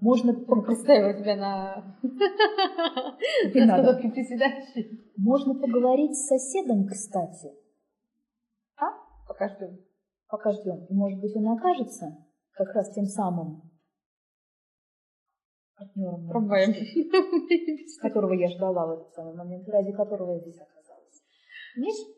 можно... 0.00 0.34
Представила 0.34 1.14
тебя 1.14 1.36
на... 1.36 1.96
остановке 3.46 4.08
приседающей. 4.14 5.10
Можно 5.16 5.54
поговорить 5.54 6.14
с 6.14 6.26
соседом, 6.26 6.86
кстати. 6.86 7.52
А? 8.76 8.84
Пока 9.26 9.48
ждем. 9.48 9.78
Пока 10.28 10.52
ждем. 10.52 10.84
И 10.90 10.94
может 10.94 11.20
быть 11.20 11.34
он 11.36 11.48
окажется 11.48 12.18
как 12.52 12.74
раз 12.74 12.92
тем 12.92 13.06
самым 13.06 13.62
партнером, 15.76 16.28
Трамваем. 16.28 16.72
которого 18.00 18.32
я 18.34 18.48
ждала 18.48 18.86
в 18.86 19.00
этот 19.00 19.14
самый 19.14 19.34
момент, 19.34 19.68
ради 19.68 19.92
которого 19.92 20.34
я 20.34 20.40
здесь 20.40 20.58
оказалась. 20.60 21.22
Понимаешь? 21.74 22.16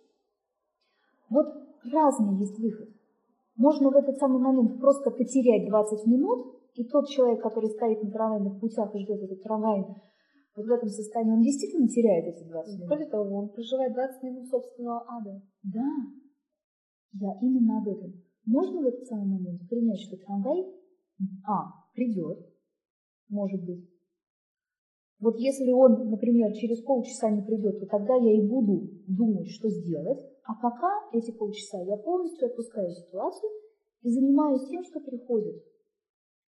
Вот 1.31 1.47
разный 1.93 2.39
есть 2.39 2.59
выход. 2.59 2.89
Можно 3.57 3.91
в 3.91 3.97
этот 3.97 4.17
самый 4.19 4.41
момент 4.41 4.79
просто 4.81 5.11
потерять 5.11 5.69
20 5.69 6.07
минут, 6.07 6.61
и 6.75 6.85
тот 6.85 7.09
человек, 7.09 7.43
который 7.43 7.71
стоит 7.71 8.03
на 8.03 8.11
трамвайных 8.11 8.61
путях 8.61 8.95
и 8.95 8.99
ждет 8.99 9.23
этот 9.23 9.43
трамвай, 9.43 9.85
вот 10.57 10.67
в 10.67 10.71
этом 10.71 10.89
состоянии, 10.89 11.33
он 11.33 11.43
действительно 11.43 11.89
теряет 11.89 12.35
эти 12.35 12.49
20 12.49 12.75
минут. 12.77 12.89
Более 12.89 13.09
того, 13.09 13.37
он 13.37 13.49
проживает 13.51 13.93
20 13.93 14.23
минут 14.23 14.49
собственного 14.49 15.05
ада. 15.07 15.43
Да, 15.63 15.89
я 17.13 17.33
именно 17.43 17.79
об 17.79 17.89
этом. 17.89 18.13
Можно 18.47 18.81
в 18.81 18.87
этот 18.87 19.07
самый 19.07 19.27
момент 19.27 19.69
принять, 19.69 20.01
что 20.01 20.17
трамвай, 20.17 20.65
а, 21.47 21.73
придет, 21.95 22.39
может 23.29 23.63
быть. 23.65 23.89
Вот 25.19 25.39
если 25.39 25.73
он, 25.73 26.11
например, 26.11 26.53
через 26.53 26.83
полчаса 26.83 27.31
не 27.31 27.43
придет, 27.43 27.81
то 27.81 27.87
тогда 27.87 28.15
я 28.17 28.33
и 28.37 28.47
буду 28.47 28.89
думать, 29.09 29.49
что 29.49 29.69
сделать. 29.71 30.21
А 30.45 30.55
пока 30.61 30.93
эти 31.13 31.33
полчаса 31.33 31.81
я 31.83 31.97
полностью 31.97 32.49
отпускаю 32.49 32.91
ситуацию 32.91 33.51
и 34.03 34.11
занимаюсь 34.11 34.69
тем, 34.69 34.85
что 34.85 35.01
приходит. 35.01 35.63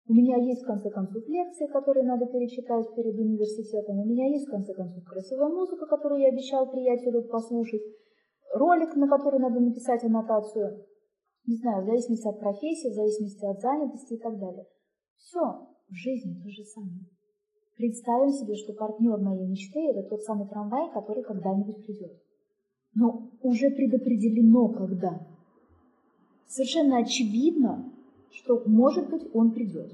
У 0.07 0.13
меня 0.13 0.37
есть, 0.37 0.63
в 0.63 0.67
конце 0.67 0.89
концов, 0.89 1.25
лекции, 1.27 1.65
которые 1.67 2.05
надо 2.05 2.25
перечитать 2.25 2.93
перед 2.95 3.15
университетом. 3.17 3.99
У 3.99 4.05
меня 4.05 4.27
есть, 4.27 4.47
в 4.47 4.51
конце 4.51 4.73
концов, 4.73 5.03
красивая 5.03 5.49
музыка, 5.49 5.85
которую 5.87 6.21
я 6.21 6.29
обещал 6.29 6.69
приятелю 6.69 7.23
послушать. 7.23 7.81
Ролик, 8.53 8.95
на 8.95 9.07
который 9.07 9.39
надо 9.39 9.59
написать 9.59 10.03
аннотацию. 10.03 10.85
Не 11.47 11.55
знаю, 11.55 11.83
в 11.83 11.85
зависимости 11.85 12.27
от 12.27 12.39
профессии, 12.39 12.89
в 12.89 12.93
зависимости 12.93 13.45
от 13.45 13.59
занятости 13.59 14.13
и 14.13 14.19
так 14.19 14.39
далее. 14.39 14.65
Все, 15.15 15.74
в 15.89 15.93
жизни 15.93 16.41
то 16.43 16.49
же 16.49 16.63
самое. 16.63 17.05
Представим 17.77 18.31
себе, 18.31 18.55
что 18.55 18.73
партнер 18.73 19.17
моей 19.17 19.45
мечты– 19.47 19.79
это 19.89 20.03
тот 20.03 20.23
самый 20.23 20.47
трамвай, 20.47 20.91
который 20.93 21.23
когда-нибудь 21.23 21.85
придет. 21.85 22.13
Но 22.93 23.29
уже 23.41 23.69
предопределено, 23.69 24.69
когда. 24.69 25.27
Совершенно 26.47 26.99
очевидно, 26.99 27.91
что, 28.31 28.63
может 28.65 29.09
быть, 29.09 29.23
он 29.33 29.51
придет. 29.51 29.91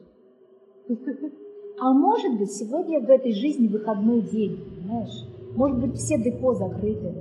А 1.79 1.93
может 1.93 2.37
быть, 2.37 2.51
сегодня 2.51 2.99
в 2.99 3.09
этой 3.09 3.33
жизни 3.33 3.67
выходной 3.67 4.21
день, 4.21 4.57
понимаешь? 4.57 5.25
Может 5.55 5.79
быть, 5.79 5.95
все 5.95 6.21
депо 6.21 6.53
закрыты. 6.53 7.13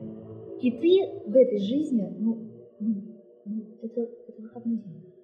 И 0.60 0.70
ты 0.70 1.30
в 1.30 1.34
этой 1.34 1.58
жизни, 1.58 2.06
ну, 2.18 2.36
ну, 2.78 2.94
ну 3.46 3.62
это, 3.80 4.02
это 4.02 4.42
выходной 4.42 4.76
день. 4.76 5.14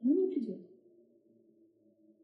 Ну, 0.00 0.14
не 0.14 0.32
придет. 0.32 0.60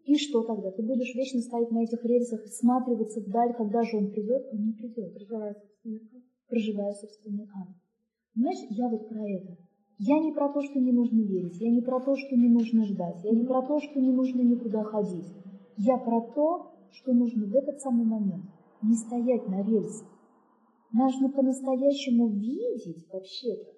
И 0.04 0.16
что 0.16 0.42
тогда? 0.42 0.70
Ты 0.70 0.82
будешь 0.82 1.14
вечно 1.14 1.40
стоять 1.40 1.70
на 1.70 1.84
этих 1.84 2.04
рельсах 2.04 2.44
и 2.44 2.48
всматриваться 2.48 3.20
вдаль, 3.20 3.54
когда 3.54 3.82
же 3.82 3.96
он 3.96 4.10
придет? 4.10 4.48
Он 4.52 4.66
не 4.66 4.72
придет. 4.72 5.14
Проживая 5.14 5.54
собственный 5.54 6.00
ад. 6.14 6.22
Проживая 6.48 6.92
собственный 6.92 7.44
ад. 7.44 7.68
Понимаешь, 8.34 8.66
я 8.70 8.88
вот 8.88 9.08
про 9.08 9.28
это. 9.28 9.56
Я 9.98 10.18
не 10.18 10.32
про 10.32 10.48
то, 10.52 10.60
что 10.62 10.80
не 10.80 10.90
нужно 10.90 11.20
верить, 11.20 11.60
я 11.60 11.70
не 11.70 11.80
про 11.80 12.00
то, 12.00 12.16
что 12.16 12.34
не 12.34 12.48
нужно 12.48 12.84
ждать, 12.84 13.22
я 13.22 13.30
не 13.30 13.44
про 13.44 13.62
то, 13.62 13.78
что 13.78 14.00
не 14.00 14.10
нужно 14.10 14.40
никуда 14.40 14.82
ходить. 14.82 15.32
Я 15.76 15.96
про 15.98 16.20
то, 16.34 16.72
что 16.90 17.12
нужно 17.12 17.46
в 17.46 17.54
этот 17.54 17.80
самый 17.80 18.04
момент 18.04 18.46
не 18.82 18.96
стоять 18.96 19.46
на 19.46 19.62
рельсах. 19.62 20.08
Нужно 20.92 21.28
по-настоящему 21.30 22.28
видеть 22.28 23.06
вообще-то, 23.12 23.70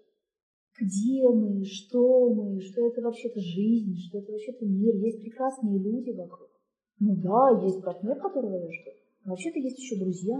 где 0.80 1.28
мы, 1.28 1.64
что 1.64 2.30
мы, 2.34 2.60
что 2.60 2.86
это 2.86 3.00
вообще-то 3.00 3.40
жизнь, 3.40 3.94
что 3.96 4.18
это 4.18 4.32
вообще-то 4.32 4.66
мир, 4.66 4.94
есть 4.96 5.20
прекрасные 5.20 5.78
люди 5.78 6.10
вокруг. 6.10 6.48
Ну 6.98 7.16
да, 7.16 7.60
есть 7.64 7.82
партнер, 7.82 8.16
которого 8.16 8.56
я 8.56 8.70
жду, 8.70 8.90
но 9.24 9.30
вообще-то 9.32 9.58
есть 9.58 9.78
еще 9.78 9.98
друзья, 9.98 10.38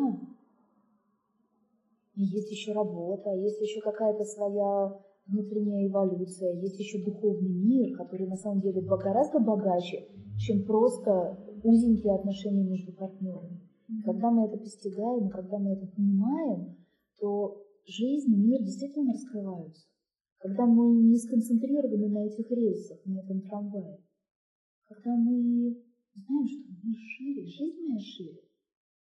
и 2.16 2.22
есть 2.22 2.50
еще 2.50 2.72
работа, 2.72 3.34
есть 3.34 3.60
еще 3.60 3.80
какая-то 3.80 4.24
своя 4.24 5.00
внутренняя 5.26 5.88
эволюция, 5.88 6.52
есть 6.60 6.78
еще 6.78 7.04
духовный 7.04 7.48
мир, 7.48 7.96
который 7.96 8.26
на 8.26 8.36
самом 8.36 8.60
деле 8.60 8.80
гораздо 8.82 9.40
богаче, 9.40 10.08
чем 10.38 10.64
просто 10.64 11.38
узенькие 11.62 12.14
отношения 12.14 12.64
между 12.64 12.92
партнерами. 12.92 13.60
Mm-hmm. 13.88 14.02
Когда 14.04 14.30
мы 14.30 14.46
это 14.46 14.58
постигаем, 14.58 15.28
когда 15.30 15.58
мы 15.58 15.72
это 15.72 15.86
понимаем, 15.86 16.76
то 17.18 17.62
жизнь 17.86 18.32
и 18.32 18.36
мир 18.36 18.62
действительно 18.62 19.12
раскрываются. 19.12 19.86
Когда 20.44 20.66
мы 20.66 21.00
не 21.00 21.16
сконцентрированы 21.16 22.06
на 22.10 22.26
этих 22.26 22.50
рельсах, 22.50 22.98
на 23.06 23.20
этом 23.20 23.40
трамвае, 23.40 24.04
когда 24.84 25.16
мы 25.16 25.82
знаем, 26.14 26.46
что 26.46 26.68
мир 26.84 26.98
шире, 27.16 27.46
жизнь 27.46 27.80
моя 27.80 27.98
шире, 27.98 28.42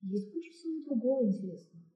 есть 0.03 0.31
куча 0.31 0.51
всего 0.51 0.85
другого 0.85 1.27
интересного. 1.27 1.87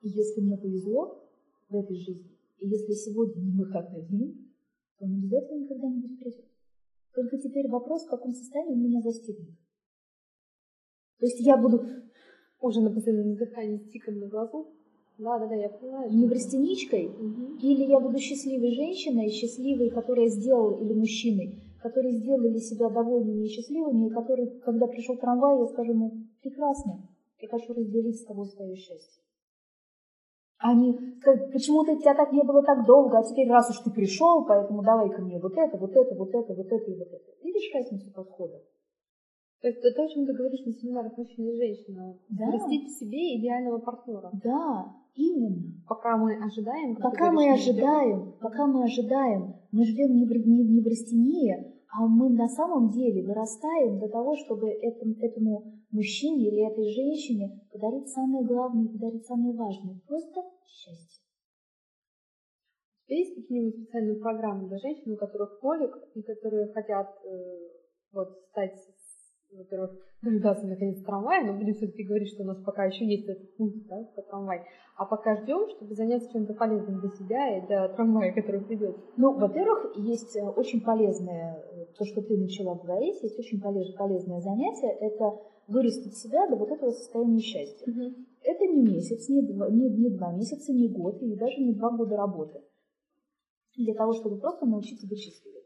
И 0.00 0.08
если 0.08 0.40
мне 0.40 0.58
повезло 0.58 1.24
в 1.68 1.76
этой 1.76 1.94
жизни, 1.94 2.36
и 2.58 2.66
если 2.66 2.94
сегодня 2.94 3.40
не 3.42 3.52
выходной 3.52 4.04
день, 4.08 4.52
то 4.98 5.04
он 5.04 5.18
обязательно 5.18 5.68
когда-нибудь 5.68 6.18
придет. 6.18 6.50
Только 7.14 7.38
теперь 7.38 7.68
вопрос, 7.68 8.06
в 8.06 8.10
каком 8.10 8.34
состоянии 8.34 8.74
меня 8.74 9.02
застигнет. 9.02 9.56
То 11.20 11.26
есть 11.26 11.38
я 11.38 11.56
буду 11.56 11.86
уже 12.60 12.80
на 12.80 12.92
последнем 12.92 13.36
дыхании 13.36 13.78
с 13.78 13.88
тиком 13.92 14.18
на 14.18 14.26
глазу. 14.26 14.74
Да, 15.18 15.38
да, 15.38 15.46
да, 15.46 15.54
я 15.54 15.68
понимаю. 15.68 16.10
Неврастеничкой? 16.10 17.06
Угу. 17.06 17.58
Или 17.60 17.84
я 17.84 18.00
буду 18.00 18.18
счастливой 18.18 18.74
женщиной, 18.74 19.30
счастливой, 19.30 19.90
которая 19.90 20.28
сделала, 20.28 20.82
или 20.82 20.94
мужчиной, 20.94 21.62
которые 21.82 22.18
сделали 22.18 22.58
себя 22.58 22.88
довольными 22.88 23.44
и 23.44 23.48
счастливыми, 23.48 24.08
и 24.08 24.10
который, 24.10 24.48
когда 24.60 24.86
пришел 24.86 25.16
трамвай, 25.16 25.60
я 25.60 25.66
скажу 25.66 25.92
ему, 25.92 26.12
прекрасно, 26.40 27.08
я 27.40 27.48
хочу 27.48 27.72
разделить 27.72 28.20
с 28.20 28.24
тобой 28.24 28.46
свое 28.46 28.76
счастье. 28.76 29.22
Они 30.58 30.96
скажут, 31.20 31.52
почему-то 31.52 31.96
тебя 31.96 32.14
так 32.14 32.32
не 32.32 32.44
было 32.44 32.62
так 32.62 32.86
долго, 32.86 33.18
а 33.18 33.24
теперь 33.24 33.48
раз 33.50 33.68
уж 33.70 33.78
ты 33.78 33.90
пришел, 33.90 34.44
поэтому 34.46 34.82
давай-ка 34.82 35.20
мне 35.20 35.40
вот 35.40 35.58
это, 35.58 35.76
вот 35.76 35.90
это, 35.90 36.14
вот 36.14 36.28
это, 36.28 36.54
вот 36.54 36.66
это 36.66 36.90
и 36.90 36.96
вот 36.96 37.08
это. 37.08 37.32
Видишь 37.42 37.74
разницу 37.74 38.12
подхода? 38.12 38.62
То 39.60 39.68
есть 39.68 39.78
это 39.78 39.94
то, 39.94 40.04
о 40.04 40.08
чем 40.08 40.26
ты 40.26 40.32
говоришь 40.32 40.64
на 40.64 40.72
семинарах 40.72 41.16
мужчина 41.16 41.50
и 41.50 41.56
женщина. 41.56 42.18
Да. 42.28 42.50
Растить 42.50 42.90
в 42.90 42.98
себе 42.98 43.38
идеального 43.38 43.78
партнера. 43.78 44.30
Да, 44.42 44.96
именно. 45.14 45.72
Пока 45.88 46.16
мы 46.16 46.34
ожидаем. 46.42 46.96
Пока 46.96 47.30
мы 47.30 47.52
ожидаем, 47.52 48.32
пока 48.40 48.66
мы 48.66 48.84
ожидаем, 48.84 49.54
мы 49.70 49.84
живем 49.84 50.16
не 50.16 50.26
в, 50.26 50.30
не, 50.30 50.64
не 50.64 50.80
в 50.80 50.86
растении, 50.86 51.72
а 51.92 52.06
мы 52.06 52.30
на 52.30 52.48
самом 52.48 52.88
деле 52.88 53.22
вырастаем 53.22 53.98
для 53.98 54.08
того, 54.08 54.34
чтобы 54.36 54.70
этому, 54.70 55.14
этому 55.20 55.82
мужчине 55.90 56.48
или 56.48 56.66
этой 56.66 56.88
женщине 56.90 57.60
подарить 57.70 58.08
самое 58.08 58.46
главное, 58.46 58.88
подарить 58.88 59.26
самое 59.26 59.54
важное. 59.54 60.00
Просто 60.06 60.40
счастье. 60.66 61.22
У 63.04 63.08
тебя 63.08 63.18
есть 63.18 63.34
какие-нибудь 63.34 63.82
специальные 63.82 64.20
программы 64.20 64.68
для 64.68 64.78
женщин, 64.78 65.12
у 65.12 65.16
которых 65.16 65.60
колик, 65.60 65.94
и 66.14 66.22
которые 66.22 66.72
хотят 66.72 67.08
э, 67.26 67.58
вот, 68.12 68.28
стать, 68.50 68.78
во-первых, 69.56 69.90
дождаться 70.22 70.66
наконец 70.66 71.02
трамвая, 71.02 71.44
но 71.44 71.58
будем 71.58 71.74
все-таки 71.74 72.04
говорить, 72.04 72.28
что 72.28 72.42
у 72.42 72.46
нас 72.46 72.58
пока 72.64 72.84
еще 72.84 73.04
есть 73.04 73.28
этот 73.28 73.56
пункт, 73.56 73.86
да, 73.88 74.02
по 74.16 74.22
трамвай. 74.22 74.62
А 74.96 75.04
пока 75.04 75.36
ждем, 75.42 75.68
чтобы 75.70 75.94
заняться 75.94 76.30
чем-то 76.32 76.54
полезным 76.54 77.00
для 77.00 77.10
себя 77.10 77.58
и 77.58 77.66
для 77.66 77.88
трамвая, 77.88 78.32
который 78.32 78.60
придет. 78.60 78.96
Ну, 79.16 79.38
во-первых, 79.38 79.96
есть 79.96 80.36
э, 80.36 80.42
очень 80.42 80.82
полезное, 80.82 81.56
э, 81.56 81.86
то, 81.98 82.04
что 82.04 82.22
ты 82.22 82.38
начала 82.38 82.74
говорить, 82.74 83.22
есть 83.22 83.38
очень 83.38 83.60
полезное 83.60 84.40
занятие, 84.40 84.96
это 85.00 85.38
вырастить 85.68 86.16
себя 86.16 86.48
до 86.48 86.56
вот 86.56 86.70
этого 86.70 86.90
состояния 86.90 87.40
счастья. 87.40 87.90
Угу. 87.90 88.14
Это 88.44 88.66
не 88.66 88.82
месяц, 88.82 89.28
не 89.28 89.42
два, 89.42 89.70
не, 89.70 89.88
не 89.88 90.10
два 90.10 90.32
месяца, 90.32 90.72
не 90.72 90.88
год 90.88 91.22
и 91.22 91.36
даже 91.36 91.60
не 91.60 91.74
два 91.74 91.90
года 91.96 92.16
работы. 92.16 92.60
Для 93.76 93.94
того, 93.94 94.12
чтобы 94.12 94.38
просто 94.38 94.66
научиться 94.66 95.06
быть 95.06 95.18
счастливым. 95.18 95.62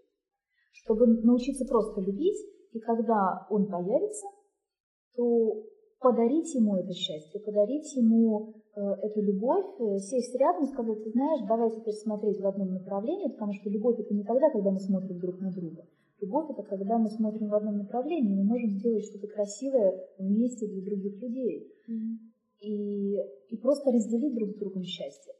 Чтобы 0.72 1.06
научиться 1.06 1.64
просто 1.66 2.00
любить, 2.00 2.38
и 2.76 2.80
когда 2.80 3.46
он 3.48 3.66
появится, 3.66 4.26
то 5.16 5.64
подарить 5.98 6.54
ему 6.54 6.76
это 6.76 6.92
счастье, 6.92 7.40
подарить 7.40 7.90
ему 7.96 8.52
э, 8.74 8.80
эту 9.02 9.22
любовь, 9.22 9.64
э, 9.80 9.98
сесть 9.98 10.34
рядом 10.36 10.64
и 10.64 10.72
сказать, 10.72 11.02
ты 11.02 11.10
знаешь, 11.10 11.48
давай 11.48 11.70
теперь 11.70 11.94
смотреть 11.94 12.38
в 12.38 12.46
одном 12.46 12.74
направлении, 12.74 13.32
потому 13.32 13.54
что 13.54 13.70
любовь 13.70 13.98
это 13.98 14.12
не 14.12 14.24
тогда, 14.24 14.50
когда 14.50 14.70
мы 14.70 14.78
смотрим 14.78 15.18
друг 15.18 15.40
на 15.40 15.50
друга. 15.50 15.86
Любовь 16.20 16.50
это 16.50 16.62
когда 16.64 16.98
мы 16.98 17.08
смотрим 17.08 17.48
в 17.48 17.54
одном 17.54 17.78
направлении, 17.78 18.34
мы 18.34 18.44
можем 18.44 18.70
сделать 18.72 19.04
что-то 19.04 19.26
красивое 19.28 20.06
вместе 20.18 20.66
для 20.66 20.82
других 20.84 21.22
людей. 21.22 21.72
Mm-hmm. 21.88 22.16
И, 22.60 23.16
и 23.48 23.56
просто 23.58 23.90
разделить 23.90 24.34
друг 24.34 24.50
с 24.50 24.58
другом 24.58 24.82
счастье. 24.82 25.32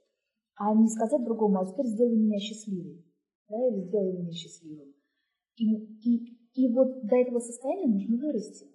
А 0.55 0.75
не 0.75 0.89
сказать 0.89 1.25
другому, 1.25 1.61
а 1.61 1.67
теперь 1.67 1.87
сделай 1.87 2.17
меня 2.17 2.39
счастливым. 2.39 3.05
Да, 3.49 3.57
или 3.69 3.81
сделай 3.85 4.13
меня 4.13 4.33
счастливым. 4.33 4.95
И, 5.57 5.65
и, 6.05 6.36
и 6.57 6.69
вот 6.73 7.07
до 7.07 7.17
этого 7.17 7.39
состояния 7.39 7.87
нужно 7.87 8.17
вырасти. 8.17 8.67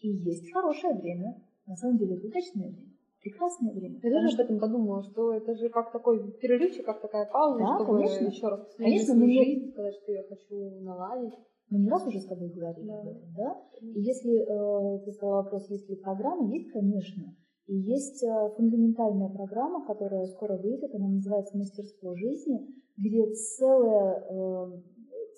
И 0.00 0.08
есть 0.08 0.52
хорошее 0.52 0.94
время, 0.94 1.40
на 1.66 1.76
самом 1.76 1.98
деле 1.98 2.16
это 2.16 2.26
удачное 2.26 2.68
время, 2.68 2.92
прекрасное 3.20 3.72
время. 3.72 4.00
Я 4.02 4.10
тоже 4.22 4.34
об 4.34 4.40
этом 4.40 4.58
подумала, 4.58 5.02
что 5.02 5.32
это 5.32 5.54
же 5.54 5.68
как 5.68 5.92
такой 5.92 6.32
перерывчик, 6.32 6.84
как 6.84 7.00
такая 7.00 7.26
пауза, 7.26 7.60
да, 7.60 7.76
чтобы 7.76 7.98
конечно. 7.98 8.26
еще 8.26 8.48
раз 8.48 8.74
конечно, 8.76 9.14
свою 9.14 9.24
мне... 9.24 9.44
жизнь, 9.44 9.70
сказать, 9.70 9.94
что 9.94 10.12
я 10.12 10.22
хочу 10.24 10.80
наладить. 10.80 11.34
Мы 11.70 11.80
не 11.80 11.90
раз 11.90 12.06
уже 12.06 12.20
с 12.20 12.26
тобой 12.26 12.48
говорили 12.48 12.86
Да. 12.86 13.00
об 13.00 13.08
этом, 13.08 13.34
да? 13.36 13.62
И 13.80 14.00
если 14.00 14.40
э, 14.40 15.04
ты 15.04 15.12
задала 15.12 15.42
вопрос, 15.42 15.68
есть 15.68 15.88
ли 15.88 15.96
программа, 15.96 16.50
есть, 16.54 16.72
конечно. 16.72 17.34
И 17.66 17.76
есть 17.76 18.24
э, 18.24 18.50
фундаментальная 18.56 19.28
программа, 19.28 19.84
которая 19.86 20.26
скоро 20.26 20.56
выйдет, 20.56 20.94
она 20.94 21.08
называется 21.08 21.58
«Мастерство 21.58 22.14
жизни», 22.14 22.66
где 22.96 23.26
целая, 23.34 24.24
э, 24.30 24.72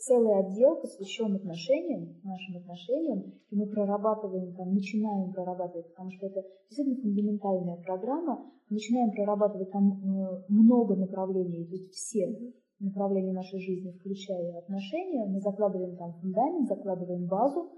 целый 0.01 0.39
отдел 0.41 0.77
посвящен 0.77 1.35
отношениям, 1.37 2.21
нашим 2.25 2.57
отношениям, 2.57 3.33
и 3.51 3.57
мы 3.57 3.67
прорабатываем, 3.67 4.55
там, 4.55 4.73
начинаем 4.73 5.33
прорабатывать, 5.33 5.89
потому 5.91 6.11
что 6.11 6.27
это 6.27 6.43
действительно 6.69 7.03
фундаментальная 7.03 7.77
программа, 7.77 8.51
мы 8.69 8.75
начинаем 8.75 9.11
прорабатывать 9.13 9.71
там 9.71 9.93
э, 9.93 10.45
много 10.49 10.97
направлений, 10.97 11.67
то 11.67 11.75
есть 11.75 11.93
все 11.93 12.55
направления 12.79 13.33
нашей 13.33 13.61
жизни, 13.61 13.93
включая 13.93 14.59
отношения, 14.59 15.27
мы 15.27 15.41
закладываем 15.41 15.97
там 15.97 16.15
фундамент, 16.15 16.67
закладываем 16.67 17.27
базу, 17.27 17.71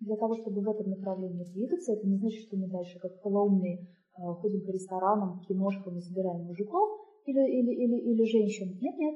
для 0.00 0.16
того, 0.16 0.34
чтобы 0.34 0.60
в 0.60 0.68
этом 0.68 0.90
направлении 0.90 1.44
двигаться, 1.44 1.92
это 1.92 2.06
не 2.06 2.16
значит, 2.16 2.46
что 2.46 2.56
мы 2.56 2.68
дальше 2.68 2.98
как 2.98 3.20
полоумные 3.22 3.78
э, 3.78 4.22
ходим 4.40 4.64
по 4.64 4.70
ресторанам, 4.70 5.40
киношкам 5.40 5.98
и 5.98 6.00
собираем 6.00 6.44
мужиков 6.46 7.00
или, 7.26 7.40
или, 7.40 7.72
или, 7.72 7.96
или 8.12 8.24
женщин. 8.24 8.78
Нет, 8.80 8.96
нет. 8.98 9.14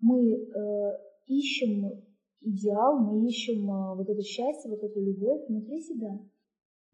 Мы 0.00 0.32
э, 0.32 1.07
ищем 1.28 2.02
идеал, 2.40 2.98
мы 2.98 3.26
ищем 3.26 3.70
э, 3.70 3.96
вот 3.96 4.08
это 4.08 4.22
счастье, 4.22 4.70
вот 4.70 4.82
эту 4.82 5.00
любовь 5.00 5.46
внутри 5.48 5.80
себя. 5.80 6.18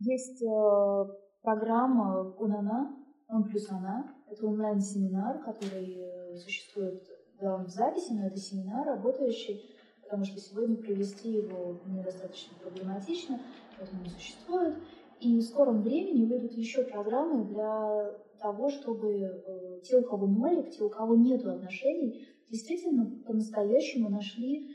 Есть 0.01 0.43
э, 0.43 1.05
программа 1.43 2.35
«Унана», 2.39 2.97
«Он 3.29 3.45
плюс 3.45 3.71
она». 3.71 4.15
Это 4.31 4.47
онлайн-семинар, 4.47 5.43
который 5.45 5.97
э, 5.99 6.37
существует 6.37 7.03
да, 7.41 7.57
он 7.57 7.67
в 7.67 7.69
записи, 7.69 8.13
но 8.13 8.27
это 8.27 8.37
семинар, 8.37 8.87
работающий, 8.87 9.63
потому 10.03 10.25
что 10.25 10.41
сегодня 10.41 10.77
провести 10.77 11.33
его 11.33 11.81
недостаточно 11.87 12.57
проблематично, 12.63 13.41
поэтому 13.77 14.03
не 14.03 14.11
существует. 14.11 14.77
И 15.21 15.39
в 15.39 15.43
скором 15.43 15.83
времени 15.83 16.27
выйдут 16.27 16.53
еще 16.53 16.85
программы 16.85 17.45
для 17.47 18.13
того, 18.39 18.71
чтобы 18.71 19.13
э, 19.13 19.81
те, 19.83 19.99
у 19.99 20.03
кого 20.03 20.27
нолик, 20.27 20.71
те, 20.71 20.83
у 20.83 20.91
кого 20.91 21.15
нет 21.15 21.45
отношений, 21.45 22.27
действительно 22.51 23.23
по-настоящему 23.27 24.09
нашли 24.09 24.71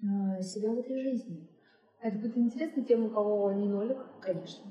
э, 0.00 0.42
себя 0.42 0.70
в 0.70 0.78
этой 0.78 1.00
жизни. 1.00 1.48
Это 2.00 2.18
будет 2.18 2.36
интересно 2.36 2.84
тем, 2.84 3.06
у 3.06 3.10
кого 3.10 3.52
не 3.52 3.68
нолик? 3.68 3.98
Конечно. 4.20 4.64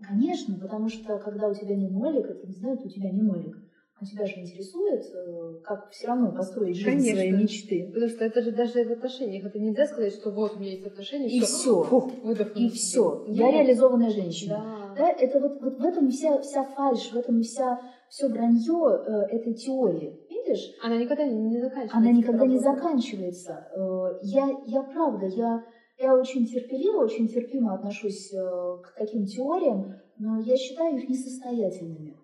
Конечно, 0.00 0.58
потому 0.58 0.88
что 0.88 1.18
когда 1.18 1.48
у 1.48 1.54
тебя 1.54 1.74
не 1.74 1.88
нолик, 1.88 2.26
это 2.26 2.46
не 2.46 2.52
значит, 2.52 2.84
у 2.84 2.88
тебя 2.88 3.10
не 3.10 3.22
нолик. 3.22 3.56
А 3.98 4.04
тебя 4.04 4.26
же 4.26 4.40
интересует, 4.40 5.06
э, 5.06 5.60
как 5.64 5.88
все 5.90 6.08
равно 6.08 6.30
построить 6.30 6.76
жизнь 6.76 6.98
Конечно. 6.98 7.14
своей 7.14 7.32
мечты. 7.32 7.90
Потому 7.94 8.08
что 8.10 8.24
это 8.26 8.42
же 8.42 8.52
даже 8.52 8.84
в 8.84 8.92
отношениях. 8.92 9.46
Это 9.46 9.58
нельзя 9.58 9.86
сказать, 9.86 10.12
что 10.12 10.30
вот 10.32 10.56
у 10.56 10.58
меня 10.58 10.72
есть 10.72 10.86
отношения. 10.86 11.28
И 11.28 11.40
все. 11.40 11.82
Фу, 11.82 12.12
и 12.54 12.68
все. 12.68 13.24
Я 13.26 13.50
реализованная 13.50 14.10
женщина. 14.10 14.56
Да. 14.56 14.85
Да 14.96 15.10
это 15.10 15.40
вот, 15.40 15.60
вот 15.60 15.78
в 15.78 15.84
этом 15.84 16.08
вся, 16.08 16.40
вся 16.40 16.64
фальшь, 16.64 17.12
в 17.12 17.16
этом 17.16 17.40
вся 17.42 17.80
все 18.08 18.28
вранье 18.28 18.88
э, 18.88 19.36
этой 19.36 19.54
теории. 19.54 20.18
Видишь? 20.30 20.74
Она 20.82 20.96
никогда 20.96 21.26
не, 21.26 21.34
не 21.34 21.60
заканчивается. 21.60 21.96
Она 21.96 22.12
никогда 22.12 22.46
не 22.46 22.58
заканчивается. 22.58 23.68
Э, 23.76 24.18
я, 24.22 24.48
я 24.66 24.82
правда, 24.82 25.26
я, 25.26 25.64
я 25.98 26.14
очень 26.14 26.46
терпеливо, 26.46 27.04
очень 27.04 27.28
терпимо 27.28 27.74
отношусь 27.74 28.32
э, 28.32 28.38
к 28.38 28.94
таким 28.96 29.24
теориям, 29.26 29.96
но 30.18 30.40
я 30.40 30.56
считаю 30.56 30.96
их 30.96 31.08
несостоятельными. 31.08 32.16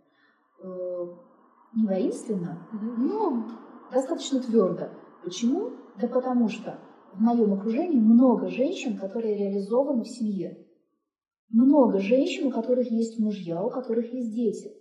Э, 0.62 1.06
не 1.74 1.86
воинственно, 1.86 2.68
но 2.98 3.44
достаточно 3.92 4.40
твердо. 4.40 4.88
Почему? 5.24 5.70
Да 6.00 6.08
потому 6.08 6.48
что 6.48 6.78
в 7.14 7.20
моем 7.20 7.52
окружении 7.54 7.98
много 7.98 8.48
женщин, 8.48 8.96
которые 8.96 9.36
реализованы 9.36 10.02
в 10.02 10.08
семье. 10.08 10.61
Много 11.52 11.98
женщин, 11.98 12.46
у 12.46 12.50
которых 12.50 12.90
есть 12.90 13.18
мужья, 13.18 13.62
у 13.62 13.70
которых 13.70 14.12
есть 14.12 14.34
дети. 14.34 14.72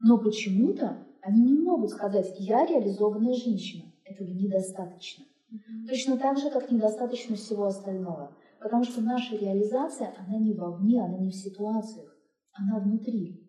Но 0.00 0.18
почему-то 0.18 1.06
они 1.20 1.42
не 1.42 1.58
могут 1.58 1.90
сказать 1.90 2.34
«я 2.38 2.66
реализованная 2.66 3.34
женщина». 3.34 3.92
Этого 4.04 4.28
недостаточно. 4.28 5.24
Mm-hmm. 5.52 5.88
Точно 5.88 6.16
так 6.18 6.38
же, 6.38 6.50
как 6.50 6.70
недостаточно 6.70 7.36
всего 7.36 7.64
остального. 7.64 8.34
Потому 8.60 8.84
что 8.84 9.02
наша 9.02 9.36
реализация, 9.36 10.14
она 10.18 10.38
не 10.38 10.54
вовне, 10.54 11.02
она 11.02 11.18
не 11.18 11.30
в 11.30 11.34
ситуациях, 11.34 12.16
она 12.52 12.80
внутри. 12.80 13.44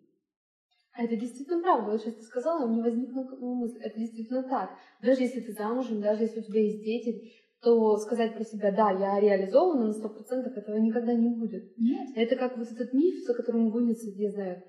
А 0.92 1.02
это 1.02 1.16
действительно 1.16 1.62
правда. 1.62 1.92
Вот 1.92 2.00
сейчас 2.02 2.14
ты 2.14 2.22
сказала, 2.22 2.64
у 2.64 2.68
меня 2.68 2.82
возникла 2.82 3.22
мысль, 3.22 3.78
это 3.80 3.98
действительно 3.98 4.42
так. 4.42 4.70
Даже 5.02 5.22
если 5.22 5.40
ты 5.40 5.52
замужем, 5.52 6.00
даже 6.00 6.22
если 6.24 6.40
у 6.40 6.42
тебя 6.42 6.62
есть 6.62 6.82
дети, 6.82 7.32
то 7.62 7.96
сказать 7.96 8.34
про 8.34 8.44
себя, 8.44 8.70
да, 8.70 8.90
я 8.90 9.20
реализована 9.20 9.86
на 9.86 9.92
сто 9.92 10.08
процентов, 10.08 10.56
этого 10.56 10.76
никогда 10.76 11.14
не 11.14 11.28
будет. 11.28 11.76
Нет. 11.78 12.08
Это 12.14 12.36
как 12.36 12.56
вот 12.56 12.70
этот 12.70 12.92
миф, 12.92 13.24
за 13.24 13.34
которым 13.34 13.70
гонится, 13.70 14.10
я 14.10 14.30
знаю, 14.30 14.62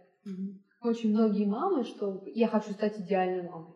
очень 0.81 1.09
многие 1.09 1.45
мамы, 1.45 1.83
что 1.83 2.23
я 2.25 2.47
хочу 2.47 2.71
стать 2.71 2.99
идеальной 2.99 3.49
мамой. 3.49 3.73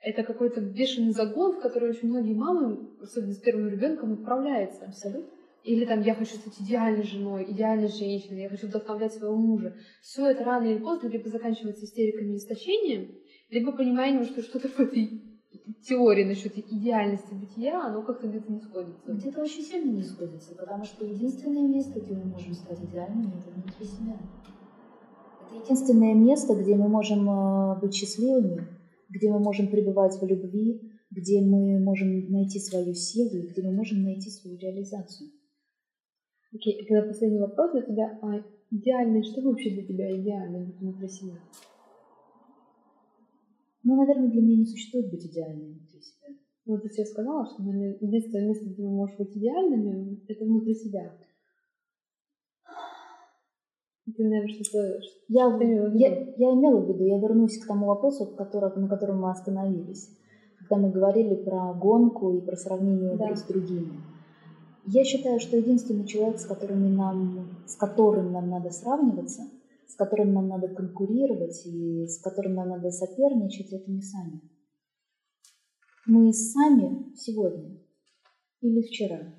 Это 0.00 0.22
какой-то 0.22 0.60
бешеный 0.60 1.12
загон, 1.12 1.56
в 1.56 1.60
который 1.60 1.90
очень 1.90 2.08
многие 2.08 2.34
мамы, 2.34 2.96
особенно 3.00 3.32
с 3.32 3.40
первым 3.40 3.68
ребенком, 3.68 4.12
отправляются. 4.12 4.84
Абсолютно. 4.84 5.30
Или 5.64 5.84
там 5.84 6.00
я 6.02 6.14
хочу 6.14 6.36
стать 6.36 6.60
идеальной 6.60 7.02
женой, 7.02 7.44
идеальной 7.50 7.88
женщиной, 7.88 8.42
я 8.42 8.48
хочу 8.48 8.68
вдохновлять 8.68 9.14
своего 9.14 9.36
мужа. 9.36 9.74
Все 10.00 10.26
это 10.26 10.44
рано 10.44 10.66
или 10.66 10.78
поздно 10.78 11.08
либо 11.08 11.28
заканчивается 11.28 11.84
истериками 11.84 12.34
и 12.34 12.36
истощением, 12.36 13.16
либо 13.50 13.72
пониманием, 13.72 14.24
что 14.24 14.42
что-то 14.42 14.68
в 14.68 14.78
этой 14.78 15.35
теории 15.82 16.24
насчет 16.24 16.56
идеальности 16.56 17.32
бытия, 17.32 17.86
оно 17.86 18.02
как-то 18.02 18.28
где-то 18.28 18.52
не 18.52 18.60
сходится. 18.60 19.12
Где-то 19.12 19.42
очень 19.42 19.62
сильно 19.62 19.90
не 19.90 20.02
сходится, 20.02 20.54
потому 20.54 20.84
что 20.84 21.04
единственное 21.04 21.66
место, 21.66 22.00
где 22.00 22.14
мы 22.14 22.24
можем 22.24 22.54
стать 22.54 22.82
идеальными, 22.84 23.32
это 23.38 23.50
внутри 23.50 23.86
себя. 23.86 24.16
Это 25.40 25.64
единственное 25.64 26.14
место, 26.14 26.54
где 26.54 26.74
мы 26.74 26.88
можем 26.88 27.28
э, 27.28 27.80
быть 27.80 27.94
счастливыми, 27.94 28.66
где 29.08 29.30
мы 29.30 29.38
можем 29.38 29.68
пребывать 29.68 30.20
в 30.20 30.26
любви, 30.26 30.92
где 31.10 31.40
мы 31.40 31.78
можем 31.78 32.30
найти 32.30 32.58
свою 32.58 32.94
силу, 32.94 33.48
где 33.48 33.62
мы 33.62 33.72
можем 33.72 34.02
найти 34.02 34.30
свою 34.30 34.58
реализацию. 34.58 35.30
Окей, 36.54 36.80
okay, 36.80 36.86
тогда 36.86 37.08
последний 37.08 37.38
вопрос 37.38 37.72
для 37.72 37.82
тебя. 37.82 38.18
А 38.22 38.42
идеальное, 38.70 39.22
что 39.22 39.42
вообще 39.42 39.70
для 39.70 39.86
тебя 39.86 40.10
идеально 40.20 40.72
внутри 40.80 41.08
себя? 41.08 41.34
Ну, 43.86 43.94
наверное, 43.94 44.28
для 44.28 44.42
меня 44.42 44.56
не 44.56 44.66
существует 44.66 45.08
быть 45.12 45.24
идеальной 45.26 45.68
внутри 45.68 46.00
себя. 46.00 46.34
Ну, 46.64 46.76
ты 46.78 46.88
сейчас 46.88 47.10
сказала, 47.10 47.46
что, 47.46 47.62
наверное, 47.62 47.96
единственное 48.00 48.48
место, 48.48 48.64
где 48.64 48.82
мы 48.82 48.90
можем 48.90 49.16
быть 49.18 49.36
идеальными, 49.36 50.24
это 50.26 50.44
внутри 50.44 50.74
себя. 50.74 51.12
Ты, 54.06 54.24
наверное, 54.24 54.48
что-то... 54.48 54.98
Я, 55.28 55.56
я, 55.94 56.34
я 56.36 56.52
имела 56.54 56.80
в 56.80 56.88
виду, 56.88 57.04
я 57.04 57.20
вернусь 57.20 57.58
к 57.60 57.68
тому 57.68 57.86
вопросу, 57.86 58.26
который, 58.26 58.74
на 58.74 58.88
котором 58.88 59.20
мы 59.20 59.30
остановились, 59.30 60.10
когда 60.58 60.82
мы 60.82 60.90
говорили 60.90 61.36
про 61.36 61.72
гонку 61.72 62.36
и 62.36 62.40
про 62.40 62.56
сравнение 62.56 63.16
да. 63.16 63.36
с 63.36 63.44
другими. 63.44 64.00
Я 64.86 65.04
считаю, 65.04 65.38
что 65.38 65.56
единственный 65.56 66.06
человек, 66.06 66.40
с, 66.40 66.46
которыми 66.46 66.88
нам, 66.88 67.62
с 67.66 67.76
которым 67.76 68.32
нам 68.32 68.50
надо 68.50 68.70
сравниваться, 68.70 69.42
с 69.88 69.94
которым 69.94 70.32
нам 70.32 70.48
надо 70.48 70.68
конкурировать 70.68 71.64
и 71.66 72.06
с 72.06 72.20
которым 72.20 72.54
нам 72.54 72.68
надо 72.70 72.90
соперничать, 72.90 73.72
это 73.72 73.90
мы 73.90 74.02
сами. 74.02 74.40
Мы 76.06 76.32
сами 76.32 77.14
сегодня 77.16 77.80
или 78.60 78.82
вчера. 78.82 79.34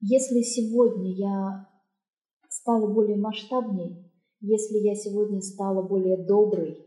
Если 0.00 0.42
сегодня 0.42 1.12
я 1.12 1.68
стала 2.48 2.92
более 2.92 3.16
масштабней, 3.16 4.10
если 4.40 4.78
я 4.78 4.94
сегодня 4.94 5.40
стала 5.40 5.82
более 5.86 6.16
доброй, 6.16 6.78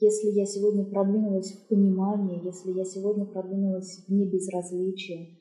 если 0.00 0.28
я 0.28 0.44
сегодня 0.44 0.84
продвинулась 0.84 1.52
в 1.52 1.68
понимании, 1.68 2.44
если 2.44 2.72
я 2.72 2.84
сегодня 2.84 3.24
продвинулась 3.24 4.04
в 4.06 4.12
небезразличие, 4.12 5.38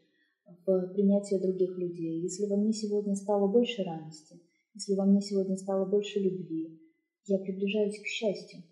в 0.65 0.87
принятии 0.93 1.35
других 1.35 1.77
людей, 1.77 2.21
если 2.21 2.45
во 2.45 2.55
мне 2.55 2.71
сегодня 2.71 3.15
стало 3.15 3.47
больше 3.47 3.83
радости, 3.83 4.41
если 4.73 4.95
во 4.95 5.05
мне 5.05 5.21
сегодня 5.21 5.57
стало 5.57 5.85
больше 5.85 6.19
любви, 6.19 6.79
я 7.27 7.37
приближаюсь 7.39 7.99
к 7.99 8.05
счастью. 8.05 8.63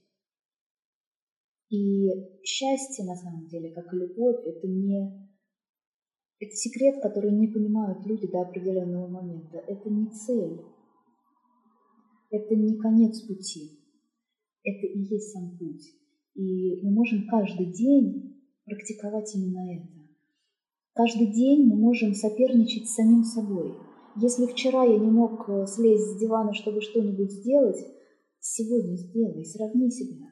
И 1.69 2.09
счастье, 2.43 3.05
на 3.05 3.15
самом 3.15 3.47
деле, 3.47 3.71
как 3.71 3.93
и 3.93 3.97
любовь, 3.97 4.45
это 4.45 4.67
не... 4.67 5.25
Это 6.39 6.55
секрет, 6.55 7.01
который 7.01 7.31
не 7.31 7.47
понимают 7.47 8.05
люди 8.05 8.27
до 8.27 8.41
определенного 8.41 9.07
момента. 9.07 9.57
Это 9.57 9.89
не 9.89 10.09
цель. 10.09 10.61
Это 12.29 12.55
не 12.55 12.77
конец 12.77 13.21
пути. 13.21 13.79
Это 14.63 14.85
и 14.85 14.99
есть 14.99 15.31
сам 15.31 15.57
путь. 15.57 15.85
И 16.33 16.81
мы 16.83 16.91
можем 16.91 17.27
каждый 17.27 17.67
день 17.71 18.41
практиковать 18.65 19.33
именно 19.35 19.75
это. 19.75 19.87
Каждый 20.93 21.27
день 21.27 21.67
мы 21.67 21.77
можем 21.77 22.13
соперничать 22.13 22.89
с 22.89 22.95
самим 22.95 23.23
собой. 23.23 23.75
Если 24.17 24.45
вчера 24.45 24.83
я 24.83 24.97
не 24.97 25.11
мог 25.11 25.47
э, 25.49 25.65
слезть 25.67 26.11
с 26.11 26.19
дивана, 26.19 26.53
чтобы 26.53 26.81
что-нибудь 26.81 27.31
сделать, 27.31 27.77
сегодня 28.45 28.95
сделай, 28.95 29.43
сравни 29.43 29.89
себя. 29.89 30.27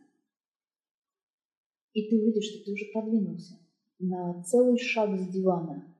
И 1.93 2.10
ты 2.10 2.21
увидишь, 2.21 2.45
что 2.45 2.63
ты 2.63 2.73
уже 2.73 2.86
продвинулся 2.93 3.56
на 3.99 4.43
целый 4.43 4.78
шаг 4.78 5.17
с 5.17 5.28
дивана. 5.30 5.95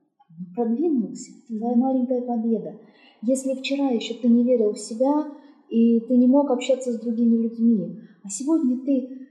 Продвинулся. 0.54 1.32
Твоя 1.46 1.76
маленькая 1.76 2.22
победа. 2.22 2.78
Если 3.22 3.54
вчера 3.54 3.90
еще 3.90 4.14
ты 4.14 4.28
не 4.28 4.44
верил 4.44 4.72
в 4.72 4.78
себя, 4.78 5.32
и 5.68 6.00
ты 6.00 6.16
не 6.16 6.26
мог 6.26 6.50
общаться 6.50 6.92
с 6.92 7.00
другими 7.00 7.42
людьми, 7.42 8.00
а 8.22 8.28
сегодня 8.28 8.84
ты, 8.84 9.28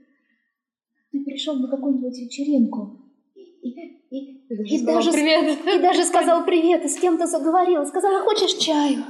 ты 1.12 1.24
пришел 1.24 1.54
на 1.56 1.68
какую-нибудь 1.68 2.18
вечеринку, 2.18 3.00
и, 3.34 3.40
и, 3.40 3.70
и, 4.10 4.46
и, 4.48 4.84
даже, 4.84 5.12
привет. 5.12 5.58
и 5.66 5.80
даже 5.80 6.04
сказал 6.04 6.44
привет, 6.44 6.84
и 6.84 6.88
с 6.88 6.98
кем-то 6.98 7.26
заговорил, 7.26 7.86
сказала, 7.86 8.24
хочешь 8.24 8.54
чаю? 8.54 9.04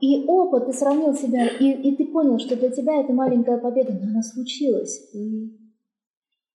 И 0.00 0.24
опыт, 0.26 0.66
ты 0.66 0.72
сравнил 0.72 1.14
себя, 1.14 1.46
и, 1.46 1.72
и 1.72 1.96
ты 1.96 2.06
понял, 2.06 2.38
что 2.38 2.56
для 2.56 2.70
тебя 2.70 3.00
это 3.00 3.12
маленькая 3.12 3.58
победа, 3.58 3.92
но 3.92 4.08
она 4.08 4.22
случилась. 4.22 5.10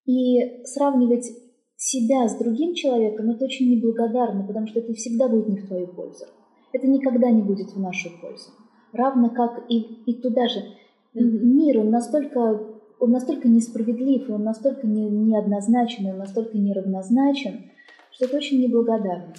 И 0.05 0.63
сравнивать 0.65 1.29
себя 1.75 2.27
с 2.27 2.37
другим 2.37 2.73
человеком, 2.73 3.29
это 3.31 3.45
очень 3.45 3.69
неблагодарно, 3.69 4.45
потому 4.47 4.67
что 4.67 4.79
это 4.79 4.93
всегда 4.93 5.27
будет 5.27 5.49
не 5.49 5.57
в 5.57 5.67
твою 5.67 5.87
пользу. 5.87 6.25
Это 6.71 6.87
никогда 6.87 7.29
не 7.31 7.41
будет 7.41 7.71
в 7.71 7.79
нашу 7.79 8.09
пользу. 8.21 8.51
Равно 8.93 9.29
как 9.29 9.65
и, 9.69 9.79
и 9.79 10.21
туда 10.21 10.47
же. 10.47 10.63
Мир, 11.13 11.79
он 11.79 11.89
настолько 11.89 12.73
он 13.03 13.11
настолько 13.11 13.49
несправедлив, 13.49 14.29
он 14.29 14.43
настолько 14.43 14.87
не, 14.87 15.09
неоднозначен, 15.09 16.05
он 16.05 16.19
настолько 16.19 16.57
неравнозначен, 16.57 17.69
что 18.11 18.25
это 18.25 18.37
очень 18.37 18.61
неблагодарно. 18.61 19.33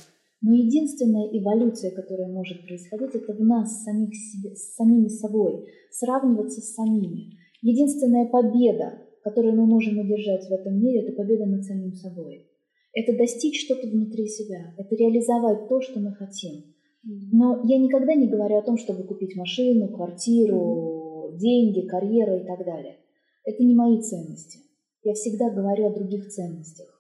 Но 0.47 0.53
единственная 0.53 1.27
эволюция, 1.33 1.91
которая 1.91 2.29
может 2.29 2.67
происходить, 2.67 3.15
это 3.15 3.33
в 3.33 3.41
нас, 3.41 3.83
самих 3.83 4.15
себе, 4.15 4.55
с 4.55 4.75
самими 4.75 5.09
собой, 5.09 5.65
сравниваться 5.91 6.61
с 6.61 6.75
самими. 6.75 7.31
Единственная 7.63 8.27
победа, 8.27 8.99
которую 9.23 9.57
мы 9.57 9.65
можем 9.65 9.99
одержать 9.99 10.47
в 10.47 10.53
этом 10.53 10.79
мире, 10.79 11.01
это 11.01 11.13
победа 11.13 11.47
над 11.47 11.65
самим 11.65 11.95
собой. 11.95 12.47
Это 12.93 13.17
достичь 13.17 13.65
что-то 13.65 13.89
внутри 13.89 14.27
себя, 14.27 14.75
это 14.77 14.95
реализовать 14.95 15.67
то, 15.67 15.81
что 15.81 15.99
мы 15.99 16.13
хотим. 16.13 16.75
Но 17.03 17.63
я 17.65 17.79
никогда 17.79 18.15
не 18.15 18.29
говорю 18.29 18.57
о 18.59 18.63
том, 18.63 18.77
чтобы 18.77 19.05
купить 19.05 19.37
машину, 19.37 19.89
квартиру, 19.89 21.33
деньги, 21.39 21.87
карьеру 21.87 22.37
и 22.37 22.45
так 22.45 22.67
далее. 22.67 22.99
Это 23.45 23.65
не 23.65 23.75
мои 23.75 23.99
ценности. 24.03 24.59
Я 25.05 25.15
всегда 25.15 25.49
говорю 25.49 25.87
о 25.87 25.95
других 25.95 26.29
ценностях. 26.29 26.94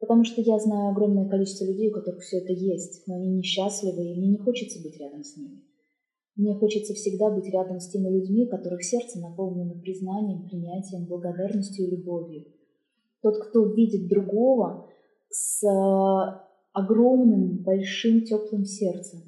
Потому 0.00 0.24
что 0.24 0.40
я 0.40 0.58
знаю 0.58 0.92
огромное 0.92 1.28
количество 1.28 1.66
людей, 1.66 1.90
у 1.90 1.94
которых 1.94 2.22
все 2.22 2.38
это 2.38 2.52
есть, 2.52 3.06
но 3.06 3.16
они 3.16 3.28
несчастливы, 3.28 4.02
и 4.02 4.18
мне 4.18 4.30
не 4.30 4.38
хочется 4.38 4.82
быть 4.82 4.98
рядом 4.98 5.22
с 5.22 5.36
ними. 5.36 5.62
Мне 6.36 6.54
хочется 6.54 6.94
всегда 6.94 7.30
быть 7.30 7.46
рядом 7.52 7.78
с 7.80 7.90
теми 7.90 8.08
людьми, 8.08 8.46
которых 8.46 8.82
сердце 8.82 9.20
наполнено 9.20 9.78
признанием, 9.78 10.48
принятием, 10.48 11.04
благодарностью 11.04 11.86
и 11.86 11.90
любовью. 11.90 12.46
Тот, 13.20 13.36
кто 13.44 13.66
видит 13.66 14.08
другого 14.08 14.88
с 15.28 15.62
огромным, 16.72 17.58
большим, 17.58 18.24
теплым 18.24 18.64
сердцем, 18.64 19.20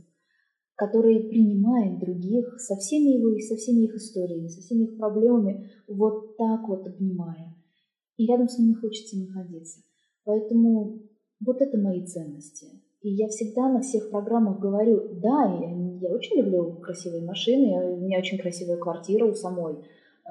который 0.75 1.25
принимает 1.25 1.99
других 1.99 2.59
со 2.59 2.77
всеми 2.77 3.19
его 3.19 3.39
со 3.41 3.57
всеми 3.57 3.85
их 3.85 3.95
историями, 3.95 4.47
со 4.47 4.63
всеми 4.63 4.85
их 4.85 4.97
проблемами, 4.97 5.71
вот 5.87 6.39
так 6.39 6.67
вот 6.67 6.87
обнимая. 6.87 7.55
И 8.17 8.27
рядом 8.27 8.49
с 8.49 8.59
ними 8.59 8.73
хочется 8.73 9.19
находиться. 9.19 9.83
Поэтому 10.25 11.01
вот 11.41 11.61
это 11.61 11.79
мои 11.79 12.05
ценности. 12.07 12.67
И 13.03 13.11
я 13.11 13.27
всегда 13.29 13.69
на 13.69 13.81
всех 13.81 14.11
программах 14.11 14.61
говорю, 14.61 15.09
да, 15.21 15.59
я, 15.61 16.09
я 16.09 16.15
очень 16.15 16.39
люблю 16.39 16.77
красивые 16.81 17.25
машины, 17.25 17.71
я, 17.71 17.85
у 17.85 17.97
меня 17.97 18.19
очень 18.19 18.39
красивая 18.39 18.77
квартира 18.77 19.27
у 19.27 19.35
самой 19.35 19.75
э, 19.75 19.79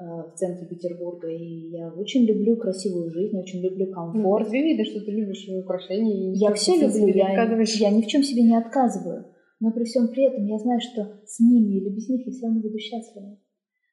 в 0.00 0.32
центре 0.36 0.66
Петербурга, 0.66 1.28
и 1.28 1.68
я 1.68 1.92
очень 1.92 2.24
люблю 2.24 2.56
красивую 2.56 3.10
жизнь, 3.10 3.38
очень 3.38 3.60
люблю 3.60 3.86
ну, 3.88 3.92
комфорт. 3.92 4.46
Ну, 4.46 4.52
видно, 4.54 4.86
что 4.86 5.04
ты 5.04 5.10
любишь 5.10 5.46
украшения. 5.48 6.32
Я 6.32 6.54
все 6.54 6.76
люблю, 6.76 7.08
я, 7.08 7.44
я 7.44 7.90
ни 7.90 8.00
в 8.00 8.06
чем 8.06 8.22
себе 8.22 8.42
не 8.42 8.56
отказываю. 8.56 9.26
Но 9.60 9.70
при 9.70 9.84
всем 9.84 10.08
при 10.08 10.24
этом 10.24 10.46
я 10.46 10.58
знаю, 10.58 10.80
что 10.80 11.20
с 11.26 11.38
ними 11.38 11.74
или 11.76 11.90
без 11.90 12.08
них 12.08 12.26
я 12.26 12.32
все 12.32 12.46
равно 12.46 12.62
буду 12.62 12.78
счастлива. 12.78 13.38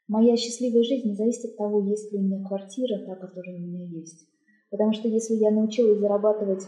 Моя 0.08 0.36
счастливая 0.38 0.84
жизнь 0.84 1.10
не 1.10 1.16
зависит 1.16 1.52
от 1.52 1.58
того, 1.58 1.82
есть 1.86 2.12
ли 2.12 2.18
у 2.18 2.22
меня 2.22 2.44
квартира, 2.48 2.98
та, 3.06 3.16
которая 3.16 3.58
у 3.58 3.60
меня 3.60 3.86
есть. 3.86 4.26
Потому 4.72 4.94
что 4.94 5.08
если 5.08 5.36
я 5.36 5.52
научилась 5.52 6.00
зарабатывать 6.00 6.68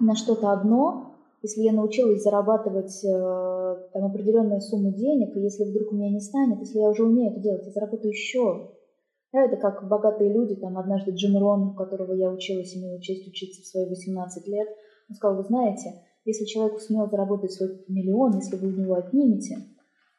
на 0.00 0.14
что-то 0.14 0.52
одно, 0.52 1.14
если 1.42 1.60
я 1.60 1.72
научилась 1.72 2.22
зарабатывать 2.22 3.04
э, 3.04 3.88
там, 3.92 4.06
определенную 4.06 4.60
сумму 4.60 4.92
денег, 4.92 5.36
и 5.36 5.40
если 5.40 5.64
вдруг 5.64 5.92
у 5.92 5.94
меня 5.94 6.10
не 6.10 6.20
станет, 6.20 6.58
если 6.60 6.78
я 6.78 6.88
уже 6.88 7.04
умею 7.04 7.32
это 7.32 7.40
делать, 7.40 7.66
я 7.66 7.72
заработаю 7.72 8.10
еще. 8.10 8.70
Да, 9.32 9.44
это 9.44 9.56
как 9.56 9.88
богатые 9.88 10.32
люди, 10.32 10.54
там 10.54 10.78
однажды 10.78 11.10
Джим 11.10 11.36
Рон, 11.36 11.70
у 11.70 11.74
которого 11.74 12.12
я 12.14 12.30
училась, 12.30 12.74
имела 12.74 13.00
честь 13.00 13.28
учиться 13.28 13.62
в 13.62 13.66
свои 13.66 13.88
18 13.88 14.46
лет, 14.48 14.68
он 15.10 15.16
сказал, 15.16 15.36
вы 15.36 15.44
знаете, 15.44 16.02
если 16.24 16.44
человек 16.44 16.80
сумел 16.80 17.10
заработать 17.10 17.52
свой 17.52 17.84
миллион, 17.88 18.36
если 18.36 18.56
вы 18.56 18.68
у 18.68 18.76
него 18.76 18.94
отнимете, 18.94 19.56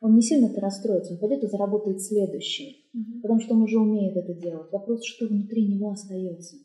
он 0.02 0.16
не 0.16 0.22
сильно-то 0.22 0.62
расстроится, 0.62 1.14
он 1.14 1.20
пойдет 1.20 1.44
и 1.44 1.48
заработает 1.48 2.02
следующий, 2.02 2.88
mm-hmm. 2.96 3.22
потому 3.24 3.40
что 3.40 3.56
он 3.56 3.64
уже 3.64 3.80
умеет 3.80 4.16
это 4.16 4.34
делать. 4.34 4.72
Вопрос, 4.72 5.04
что 5.04 5.26
внутри 5.26 5.74
него 5.74 5.92
остается. 5.92 6.58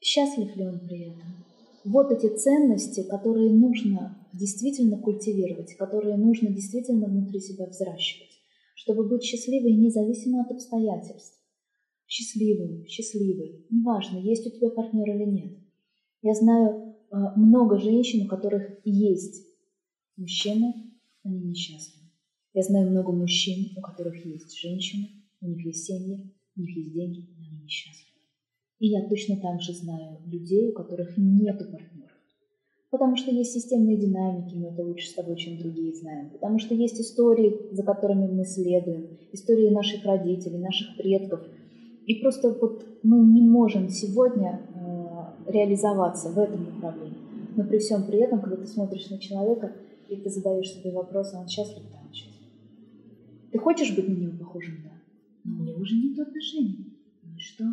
Счастлив 0.00 0.56
ли 0.56 0.66
он 0.66 0.80
при 0.80 1.10
этом? 1.10 1.44
Вот 1.84 2.10
эти 2.10 2.34
ценности, 2.34 3.02
которые 3.02 3.50
нужно 3.50 4.26
действительно 4.32 4.98
культивировать, 4.98 5.74
которые 5.74 6.16
нужно 6.16 6.50
действительно 6.50 7.06
внутри 7.06 7.40
себя 7.40 7.66
взращивать, 7.66 8.30
чтобы 8.74 9.08
быть 9.08 9.22
счастливой 9.22 9.72
независимо 9.72 10.42
от 10.42 10.50
обстоятельств. 10.50 11.38
Счастливым, 12.06 12.86
счастливой, 12.86 13.66
неважно, 13.70 14.18
есть 14.18 14.46
у 14.46 14.50
тебя 14.50 14.70
партнер 14.70 15.08
или 15.14 15.30
нет. 15.30 15.58
Я 16.22 16.34
знаю 16.34 16.96
э, 17.10 17.16
много 17.36 17.78
женщин, 17.78 18.26
у 18.26 18.28
которых 18.28 18.80
есть 18.84 19.46
мужчины, 20.16 20.74
они 21.22 21.40
несчастны. 21.40 22.00
Я 22.52 22.62
знаю 22.62 22.90
много 22.90 23.12
мужчин, 23.12 23.72
у 23.76 23.80
которых 23.80 24.24
есть 24.26 24.58
женщины, 24.58 25.08
у 25.40 25.46
них 25.46 25.64
есть 25.64 25.84
семьи, 25.84 26.34
у 26.56 26.60
них 26.60 26.76
есть 26.76 26.92
деньги, 26.92 27.28
но 27.38 27.46
они 27.46 27.62
несчастны. 27.64 28.09
И 28.80 28.88
я 28.88 29.06
точно 29.08 29.36
так 29.36 29.60
же 29.60 29.74
знаю 29.74 30.18
людей, 30.26 30.70
у 30.70 30.72
которых 30.72 31.16
нет 31.18 31.58
партнеров. 31.58 32.10
Потому 32.90 33.14
что 33.14 33.30
есть 33.30 33.52
системные 33.52 33.98
динамики, 33.98 34.54
мы 34.54 34.68
это 34.68 34.82
лучше 34.82 35.08
с 35.08 35.14
тобой, 35.14 35.36
чем 35.36 35.58
другие 35.58 35.94
знаем. 35.94 36.30
Потому 36.30 36.58
что 36.58 36.74
есть 36.74 36.98
истории, 37.00 37.68
за 37.70 37.84
которыми 37.84 38.26
мы 38.26 38.44
следуем, 38.44 39.18
истории 39.32 39.68
наших 39.68 40.04
родителей, 40.04 40.58
наших 40.58 40.96
предков. 40.96 41.40
И 42.06 42.16
просто 42.16 42.56
вот 42.60 42.84
мы 43.02 43.20
не 43.20 43.42
можем 43.42 43.90
сегодня 43.90 44.62
э, 44.74 45.50
реализоваться 45.52 46.30
в 46.30 46.38
этом 46.38 46.64
направлении. 46.64 47.18
Но 47.56 47.64
при 47.64 47.78
всем 47.78 48.04
при 48.04 48.18
этом, 48.18 48.40
когда 48.40 48.56
ты 48.56 48.66
смотришь 48.66 49.10
на 49.10 49.18
человека, 49.18 49.72
и 50.08 50.16
ты 50.16 50.30
задаешь 50.30 50.72
себе 50.72 50.90
вопрос, 50.90 51.34
а 51.34 51.40
он 51.40 51.48
счастлив, 51.48 51.84
да, 51.92 51.98
он. 52.00 52.10
Ты 53.52 53.58
хочешь 53.58 53.94
быть 53.94 54.08
на 54.08 54.14
него 54.14 54.38
похожим, 54.38 54.76
да, 54.82 54.92
но 55.44 55.62
у 55.62 55.66
него 55.66 55.80
уже 55.80 55.96
нет 55.96 56.18
отношений. 56.18 56.96
Ну 57.22 57.36
и 57.36 57.38
что? 57.38 57.64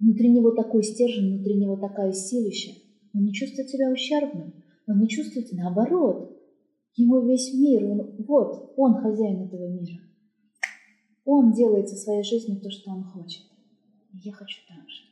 Внутри 0.00 0.30
него 0.30 0.52
такой 0.52 0.82
стержень, 0.82 1.34
внутри 1.34 1.56
него 1.56 1.76
такая 1.76 2.12
силища. 2.12 2.72
Он 3.14 3.24
не 3.24 3.32
чувствует 3.34 3.68
себя 3.68 3.90
ущербным. 3.90 4.54
Он 4.86 4.98
не 4.98 5.08
чувствует 5.08 5.52
наоборот. 5.52 6.36
Ему 6.96 7.20
весь 7.20 7.54
мир, 7.54 7.84
он, 7.84 8.16
вот, 8.26 8.72
он 8.76 8.94
хозяин 8.94 9.42
этого 9.42 9.68
мира. 9.68 10.00
Он 11.24 11.52
делает 11.52 11.88
со 11.88 11.96
своей 11.96 12.24
жизнью 12.24 12.60
то, 12.60 12.70
что 12.70 12.90
он 12.90 13.04
хочет. 13.04 13.42
Я 14.12 14.32
хочу 14.32 14.60
так 14.66 14.88
же. 14.88 15.04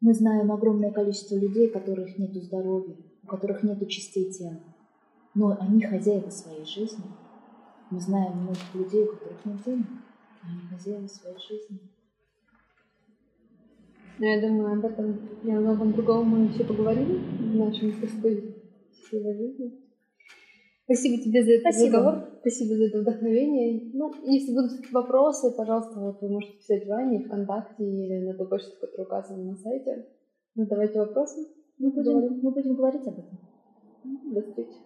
Мы 0.00 0.12
знаем 0.12 0.52
огромное 0.52 0.90
количество 0.90 1.36
людей, 1.36 1.68
у 1.68 1.72
которых 1.72 2.18
нет 2.18 2.34
здоровья, 2.34 2.96
у 3.22 3.26
которых 3.26 3.62
нет 3.62 3.88
частей 3.88 4.30
тела. 4.32 4.60
Но 5.34 5.56
они 5.58 5.80
хозяева 5.80 6.28
своей 6.28 6.66
жизни. 6.66 7.04
Мы 7.90 8.00
знаем 8.00 8.42
многих 8.42 8.74
людей, 8.74 9.04
у 9.04 9.12
которых 9.12 9.44
нет 9.46 9.64
денег, 9.64 9.86
но 10.42 10.50
они 10.50 10.60
хозяева 10.68 11.06
своей 11.06 11.38
жизни. 11.38 11.80
Но 14.18 14.26
я 14.26 14.40
думаю, 14.40 14.78
об 14.78 14.84
этом 14.84 15.18
и 15.42 15.50
о 15.50 15.60
многом 15.60 15.92
другом 15.92 16.28
мы 16.28 16.46
еще 16.46 16.64
поговорим 16.64 17.18
в 17.38 17.56
нашем 17.56 17.92
простой 17.98 18.54
счастливой 18.92 19.34
жизни. 19.36 19.84
Спасибо 20.84 21.22
тебе 21.22 21.42
за 21.42 21.52
этот 21.52 21.72
Спасибо. 21.72 21.96
разговор, 21.96 22.28
спасибо 22.40 22.76
за 22.76 22.84
это 22.84 22.98
вдохновение. 23.00 23.90
Ну, 23.94 24.12
если 24.24 24.52
будут 24.52 24.92
вопросы, 24.92 25.50
пожалуйста, 25.56 25.98
вот 25.98 26.20
вы 26.20 26.28
можете 26.28 26.58
писать 26.58 26.86
Ване 26.86 27.24
ВКонтакте 27.24 27.82
или 27.82 28.26
на 28.26 28.34
ту 28.34 28.46
почту, 28.46 28.70
которая 28.80 29.06
указана 29.06 29.44
на 29.44 29.56
сайте. 29.56 30.06
Ну, 30.54 30.66
давайте 30.66 30.98
вопросы. 30.98 31.48
Мы 31.78 31.90
будем, 31.90 32.38
мы 32.42 32.50
будем 32.52 32.74
говорить 32.76 33.06
об 33.06 33.18
этом. 33.18 33.38
До 34.32 34.42
встречи. 34.42 34.76